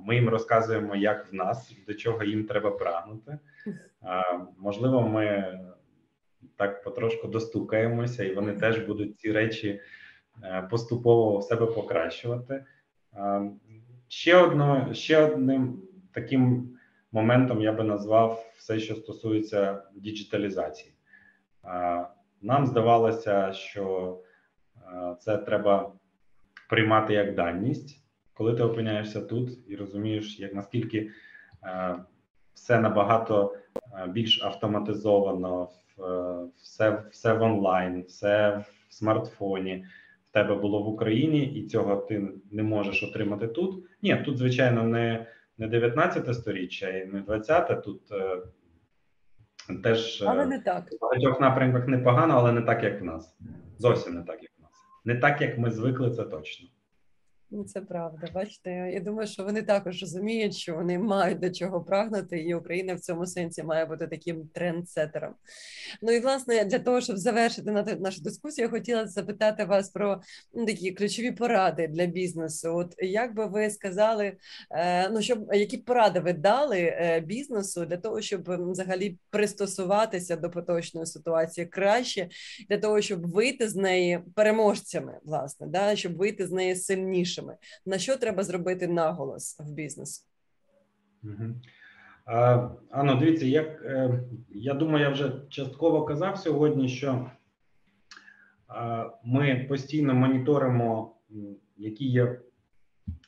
Ми 0.06 0.16
їм 0.16 0.30
розказуємо, 0.30 0.96
як 0.96 1.32
в 1.32 1.36
нас, 1.36 1.76
до 1.88 1.94
чого 1.94 2.24
їм 2.24 2.46
треба 2.46 2.72
прагнути. 2.72 3.40
Можливо, 4.58 5.02
ми 5.02 5.60
так 6.56 6.84
потрошку 6.84 7.28
достукаємося, 7.28 8.24
і 8.24 8.36
вони 8.36 8.54
теж 8.54 8.80
будуть 8.80 9.20
ці 9.20 9.32
речі 9.32 9.82
е, 10.44 10.68
поступово 10.72 11.38
в 11.38 11.44
себе 11.44 11.66
покращувати. 11.66 12.66
Ще 14.12 14.36
одно, 14.36 14.93
ще 14.93 15.17
одним 15.17 15.82
таким 16.13 16.69
моментом 17.12 17.62
я 17.62 17.74
би 17.74 17.84
назвав 17.84 18.52
все, 18.58 18.80
що 18.80 18.95
стосується 18.95 19.84
діджиталізації. 19.95 20.93
Нам 22.41 22.65
здавалося, 22.65 23.54
що 23.54 24.17
це 25.19 25.38
треба 25.38 25.93
приймати 26.69 27.13
як 27.13 27.36
даність, 27.36 28.04
коли 28.34 28.56
ти 28.56 28.63
опиняєшся 28.63 29.21
тут 29.21 29.50
і 29.67 29.76
розумієш, 29.76 30.39
як 30.39 30.54
наскільки 30.54 31.12
все 32.54 32.80
набагато 32.80 33.56
більш 34.08 34.43
автоматизовано, 34.43 35.69
все, 36.58 37.04
все 37.12 37.34
в 37.34 37.41
онлайн, 37.41 38.02
все 38.02 38.58
в 38.89 38.93
смартфоні. 38.93 39.86
Тебе 40.32 40.56
було 40.56 40.84
в 40.84 40.88
Україні, 40.88 41.46
і 41.46 41.67
цього 41.67 41.96
ти 41.96 42.28
не 42.52 42.63
можеш 42.63 43.04
отримати 43.04 43.48
тут. 43.48 43.86
Ні, 44.02 44.22
тут, 44.26 44.38
звичайно, 44.38 44.84
не, 44.84 45.28
не 45.58 45.67
19 45.67 46.36
сторіччя 46.36 46.89
і 46.89 47.06
не 47.06 47.22
20, 47.22 47.84
тут 47.84 48.12
е, 48.12 48.41
теж 49.84 50.22
е, 50.22 50.26
Але 50.28 50.46
не 50.46 50.60
так. 50.60 50.91
в 50.91 51.02
багатьох 51.02 51.41
напрямках 51.41 51.88
непогано, 51.88 52.34
але 52.38 52.52
не 52.52 52.62
так, 52.62 52.84
як 52.84 53.02
в 53.02 53.04
нас. 53.04 53.38
Зовсім 53.78 54.13
не 54.13 54.24
так, 54.24 54.44
як 54.44 54.52
в 54.60 54.62
нас. 54.62 54.72
Не 55.06 55.15
так, 55.15 55.41
як 55.41 55.58
ми 55.58 55.72
звикли, 55.72 56.12
це 56.12 56.24
точно. 56.24 56.67
Ну, 57.54 57.64
Це 57.64 57.82
правда. 57.82 58.28
Бачите, 58.34 58.92
я 58.94 59.00
думаю, 59.00 59.28
що 59.28 59.44
вони 59.44 59.62
також 59.62 60.02
розуміють, 60.02 60.56
що 60.56 60.76
вони 60.76 61.00
мають 61.00 61.40
до 61.40 61.50
чого 61.50 61.82
прагнути, 61.82 62.40
і 62.40 62.54
Україна 62.54 62.94
в 62.94 63.00
цьому 63.00 63.26
сенсі 63.26 63.64
має 63.64 63.86
бути 63.86 64.08
таким 64.08 64.48
трендсетером. 64.54 65.34
Ну 66.02 66.12
і 66.12 66.20
власне 66.20 66.66
для 66.66 66.80
того, 66.80 67.02
щоб 67.02 67.18
завершити 67.18 67.72
на- 67.72 67.84
нашу 67.84 68.22
дискусію, 68.22 68.66
я 68.66 68.70
хотіла 68.70 69.08
запитати 69.08 69.64
вас 69.64 69.90
про 69.90 70.22
ну, 70.54 70.66
такі 70.66 70.92
ключові 70.92 71.32
поради 71.32 71.88
для 71.88 72.06
бізнесу. 72.06 72.76
От 72.76 72.96
як 72.98 73.36
би 73.36 73.46
ви 73.46 73.70
сказали, 73.70 74.34
е, 74.72 75.10
ну 75.10 75.22
щоб 75.22 75.54
які 75.54 75.78
поради 75.78 76.20
ви 76.20 76.34
дали 76.34 76.80
е, 76.80 77.20
бізнесу 77.20 77.86
для 77.86 77.98
того, 77.98 78.22
щоб 78.22 78.72
взагалі 78.72 79.18
пристосуватися 79.30 80.36
до 80.36 80.50
поточної 80.50 81.06
ситуації 81.06 81.68
краще, 81.68 82.30
для 82.70 82.78
того, 82.78 83.02
щоб 83.02 83.32
вийти 83.32 83.70
з 83.70 83.76
неї 83.76 84.20
переможцями, 84.36 85.18
власне, 85.24 85.68
да, 85.68 85.96
щоб 85.96 86.18
вийти 86.18 86.48
з 86.48 86.52
неї 86.52 86.76
сильнішими. 87.42 87.58
На 87.86 87.98
що 87.98 88.18
треба 88.18 88.44
зробити 88.44 88.88
наголос 88.88 89.60
в 89.60 89.72
бізнес? 89.72 90.28
Угу. 91.24 91.56
А, 92.26 92.70
Анно, 92.92 93.16
дивіться, 93.16 93.46
як 93.46 93.82
е, 93.86 94.24
я 94.50 94.74
думаю, 94.74 95.06
я 95.06 95.10
вже 95.10 95.32
частково 95.50 96.06
казав 96.06 96.38
сьогодні, 96.38 96.90
що 96.90 97.32
ми 99.24 99.66
постійно 99.70 100.14
моніторимо, 100.14 101.16
які 101.78 102.06
є 102.06 102.40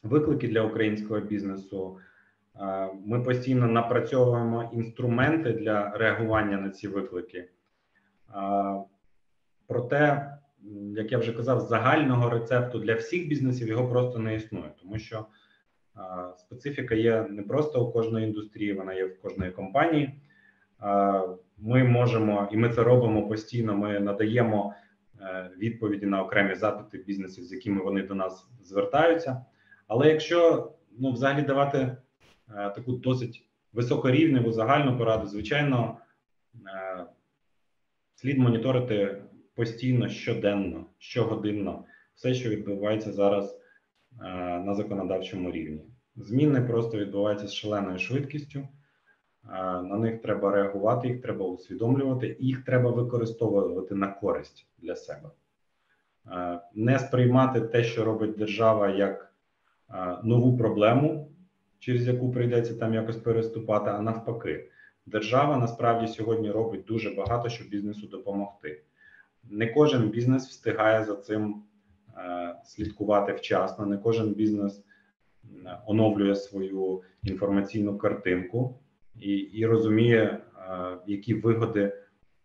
виклики 0.04 0.47
для 0.47 0.62
українського 0.62 1.19
бізнесу. 1.19 1.97
Ми 3.06 3.23
постійно 3.23 3.67
напрацьовуємо 3.67 4.69
інструменти 4.73 5.54
для 5.54 5.89
реагування 5.89 6.58
на 6.58 6.69
ці 6.69 6.88
виклики. 6.88 7.49
Проте, 9.67 10.38
як 10.95 11.12
я 11.12 11.17
вже 11.17 11.34
казав, 11.34 11.60
загального 11.60 12.30
рецепту 12.30 12.80
для 12.80 12.95
всіх 12.95 13.28
бізнесів 13.28 13.67
його 13.67 13.89
просто 13.89 14.19
не 14.19 14.36
існує, 14.36 14.71
тому 14.82 14.99
що 14.99 15.26
Специфіка 16.38 16.95
є 16.95 17.28
не 17.30 17.43
просто 17.43 17.86
у 17.86 17.91
кожної 17.91 18.28
індустрії, 18.28 18.73
вона 18.73 18.93
є 18.93 19.06
в 19.06 19.21
кожної 19.21 19.52
компанії. 19.52 20.19
Ми 21.58 21.84
можемо, 21.84 22.49
і 22.52 22.58
ми 22.58 22.69
це 22.69 22.84
робимо 22.84 23.28
постійно. 23.28 23.78
Ми 23.78 23.99
надаємо 23.99 24.73
е, 25.21 25.52
відповіді 25.58 26.06
на 26.06 26.23
окремі 26.23 26.56
запити 26.56 26.97
бізнесів, 26.97 27.43
з 27.43 27.54
якими 27.54 27.84
вони 27.84 28.04
до 28.04 28.15
нас 28.15 28.47
звертаються. 28.63 29.45
Але 29.88 30.10
якщо 30.10 30.71
ну, 30.99 31.12
взагалі 31.12 31.45
давати 31.45 31.78
е, 31.78 31.97
таку 32.69 32.91
досить 32.91 33.47
високорівневу 33.73 34.52
загальну 34.52 34.97
пораду, 34.97 35.28
звичайно, 35.28 35.97
е, 36.56 37.06
слід 38.15 38.38
моніторити 38.38 39.22
постійно, 39.55 40.09
щоденно, 40.09 40.85
щогодинно 40.97 41.85
все, 42.15 42.33
що 42.33 42.49
відбувається 42.49 43.11
зараз 43.11 43.59
е, 44.21 44.25
на 44.59 44.73
законодавчому 44.75 45.51
рівні. 45.51 45.85
Зміни 46.15 46.61
просто 46.61 46.97
відбуваються 46.97 47.47
з 47.47 47.53
шаленою 47.53 47.99
швидкістю. 47.99 48.59
Е, 48.59 48.67
На 49.81 49.97
них 49.97 50.21
треба 50.21 50.51
реагувати, 50.51 51.07
їх 51.07 51.21
треба 51.21 51.45
усвідомлювати, 51.45 52.37
їх 52.39 52.63
треба 52.65 52.91
використовувати 52.91 53.95
на 53.95 54.07
користь 54.07 54.67
для 54.77 54.95
себе. 54.95 55.29
Е, 56.31 56.59
Не 56.75 56.99
сприймати 56.99 57.61
те, 57.61 57.83
що 57.83 58.05
робить 58.05 58.37
держава, 58.37 58.89
як 58.89 59.29
нову 60.23 60.57
проблему, 60.57 61.31
через 61.79 62.07
яку 62.07 62.31
прийдеться 62.31 62.75
там 62.75 62.93
якось 62.93 63.17
переступати, 63.17 63.89
а 63.89 64.01
навпаки, 64.01 64.69
держава 65.05 65.57
насправді 65.57 66.07
сьогодні 66.07 66.51
робить 66.51 66.86
дуже 66.86 67.09
багато, 67.09 67.49
щоб 67.49 67.67
бізнесу 67.67 68.07
допомогти. 68.07 68.82
Не 69.49 69.67
кожен 69.67 70.09
бізнес 70.09 70.47
встигає 70.47 71.03
за 71.03 71.15
цим 71.15 71.63
е, 72.17 72.55
слідкувати 72.63 73.33
вчасно, 73.33 73.85
не 73.85 73.97
кожен 73.97 74.33
бізнес 74.33 74.83
оновлює 75.85 76.35
свою 76.35 77.01
інформаційну 77.23 77.97
картинку 77.97 78.79
і, 79.19 79.31
і 79.33 79.65
розуміє, 79.65 80.21
е, 80.21 80.41
які 81.07 81.33
вигоди 81.33 81.93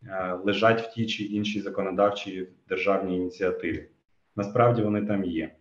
е, 0.08 0.32
лежать 0.44 0.80
в 0.80 0.94
тій 0.94 1.06
чи 1.06 1.24
іншій 1.24 1.60
законодавчій 1.60 2.48
державній 2.68 3.16
ініціативі. 3.16 3.88
Насправді 4.36 4.82
вони 4.82 5.06
там 5.06 5.24
є. 5.24 5.54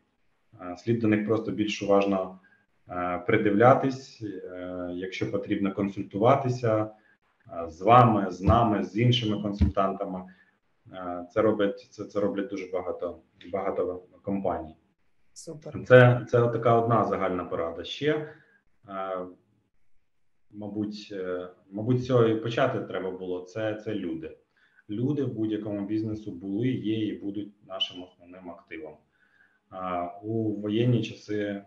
Слід 0.77 0.99
до 0.99 1.07
них 1.07 1.25
просто 1.27 1.51
більш 1.51 1.81
уважно 1.81 2.39
придивлятись, 3.27 4.23
якщо 4.93 5.31
потрібно 5.31 5.73
консультуватися 5.73 6.91
з 7.67 7.81
вами, 7.81 8.31
з 8.31 8.41
нами, 8.41 8.83
з 8.83 8.97
іншими 8.97 9.41
консультантами. 9.41 10.23
Це 11.31 11.41
роблять 11.41 11.87
це, 11.91 12.05
це 12.05 12.19
роблять 12.19 12.47
дуже 12.47 12.67
багато 12.73 13.19
багато 13.51 14.03
компаній. 14.21 14.75
Супер. 15.33 15.83
Це 15.85 16.25
це 16.29 16.47
така 16.47 16.75
одна 16.75 17.05
загальна 17.05 17.45
порада. 17.45 17.83
Ще 17.83 18.33
мабуть, 20.51 21.09
е, 21.11 21.49
мабуть, 21.71 22.05
цього 22.05 22.27
і 22.27 22.35
почати 22.35 22.79
треба 22.79 23.11
було. 23.11 23.41
Це, 23.41 23.75
це 23.75 23.95
люди. 23.95 24.37
Люди 24.89 25.23
в 25.23 25.33
будь-якому 25.33 25.85
бізнесу 25.85 26.31
були, 26.31 26.67
є 26.67 27.07
і 27.07 27.19
будуть 27.19 27.67
нашим 27.67 28.03
основним 28.03 28.49
активом. 28.49 28.97
У 30.23 30.61
воєнні 30.61 31.03
часи 31.03 31.63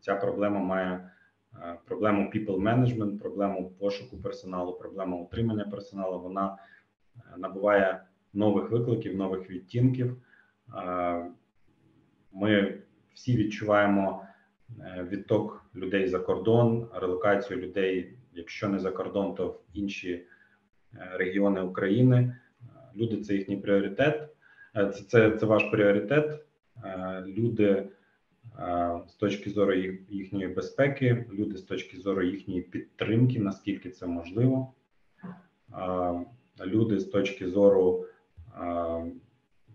ця 0.00 0.14
проблема 0.14 0.60
має 0.60 1.10
проблему 1.84 2.30
people 2.34 2.62
management, 2.62 3.18
проблему 3.18 3.70
пошуку 3.70 4.16
персоналу, 4.16 4.72
проблему 4.72 5.24
утримання 5.24 5.64
персоналу. 5.64 6.20
Вона 6.20 6.58
е, 7.16 7.20
набуває 7.36 8.04
нових 8.34 8.70
викликів, 8.70 9.16
нових 9.16 9.50
відтінків. 9.50 10.16
Ми 12.32 12.78
всі 13.14 13.36
відчуваємо 13.36 14.24
е, 14.80 15.06
відток 15.10 15.64
людей 15.74 16.08
за 16.08 16.18
кордон, 16.18 16.88
релокацію 16.94 17.60
людей, 17.60 18.14
якщо 18.32 18.68
не 18.68 18.78
за 18.78 18.90
кордон, 18.90 19.34
то 19.34 19.48
в 19.48 19.60
інші 19.74 20.12
е, 20.12 20.26
регіони 21.14 21.60
України. 21.60 22.16
Е, 22.16 22.66
Люди 22.96 23.20
це 23.20 23.34
їхній 23.34 23.56
пріоритет. 23.56 24.28
Е, 24.76 24.86
Це, 24.86 25.04
це, 25.04 25.30
це 25.30 25.46
ваш 25.46 25.64
пріоритет. 25.64 26.44
Е, 26.84 27.24
Люди 27.26 27.88
е, 28.58 29.00
з 29.08 29.14
точки 29.14 29.50
зору 29.50 29.74
їх, 29.74 30.00
їхньої 30.08 30.48
безпеки, 30.48 31.26
люди 31.32 31.56
з 31.56 31.62
точки 31.62 31.96
зору 31.96 32.22
їхньої 32.22 32.62
підтримки, 32.62 33.40
наскільки 33.40 33.90
це 33.90 34.06
можливо. 34.06 34.72
Е, 35.78 36.66
Люди 36.66 37.00
з 37.00 37.04
точки 37.04 37.48
зору 37.48 38.04
е, 38.04 38.11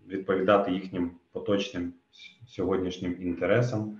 відповідати 0.08 0.72
їхнім 0.72 1.10
поточним 1.32 1.92
сьогоднішнім 2.46 3.22
інтересам, 3.22 3.98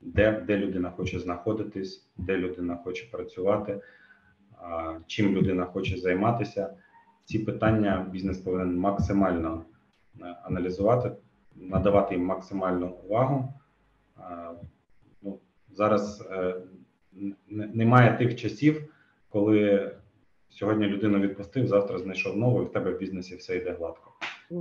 де, 0.00 0.40
де 0.46 0.56
людина 0.56 0.90
хоче 0.90 1.18
знаходитись, 1.18 2.08
де 2.16 2.36
людина 2.36 2.76
хоче 2.76 3.06
працювати, 3.10 3.80
чим 5.06 5.36
людина 5.36 5.64
хоче 5.64 5.96
займатися. 5.96 6.76
Ці 7.24 7.38
питання 7.38 8.06
бізнес 8.10 8.38
повинен 8.38 8.78
максимально 8.78 9.64
е, 10.20 10.36
аналізувати, 10.42 11.12
надавати 11.56 12.14
їм 12.14 12.24
максимальну 12.24 12.86
увагу. 12.88 13.54
Ну, 15.22 15.38
зараз 15.70 16.28
е, 16.30 16.54
немає 17.50 18.18
тих 18.18 18.36
часів, 18.36 18.94
коли 19.28 19.90
сьогодні 20.50 20.86
людину 20.86 21.18
відпустив, 21.18 21.66
завтра 21.66 21.98
знайшов 21.98 22.36
нову, 22.36 22.62
і 22.62 22.66
в 22.66 22.72
тебе 22.72 22.90
в 22.90 22.98
бізнесі 22.98 23.36
все 23.36 23.56
йде 23.56 23.72
гладко. 23.72 24.12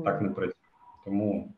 Так 0.06 0.22
не 0.22 0.30
працює. 0.30 0.54
Тому 1.06 1.54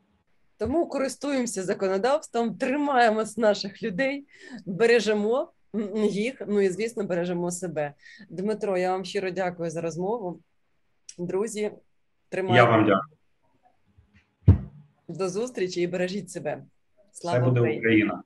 Тому 0.58 0.86
користуємося 0.86 1.62
законодавством, 1.62 2.56
тримаємо 2.56 3.24
з 3.24 3.38
наших 3.38 3.82
людей, 3.82 4.26
бережемо 4.66 5.52
їх. 6.10 6.42
Ну 6.48 6.60
і 6.60 6.68
звісно, 6.68 7.04
бережемо 7.04 7.50
себе. 7.50 7.94
Дмитро, 8.30 8.78
я 8.78 8.92
вам 8.92 9.04
щиро 9.04 9.30
дякую 9.30 9.70
за 9.70 9.80
розмову. 9.80 10.40
Друзі, 11.18 11.72
тримайте 12.28 12.56
я 12.56 12.70
вам 12.70 12.86
дякую. 12.86 13.18
до 15.08 15.28
зустрічі 15.28 15.82
і 15.82 15.86
бережіть 15.86 16.30
себе. 16.30 16.64
Слава 17.12 17.44
буде 17.44 17.60
Україні! 17.60 17.78
Україна. 17.78 18.22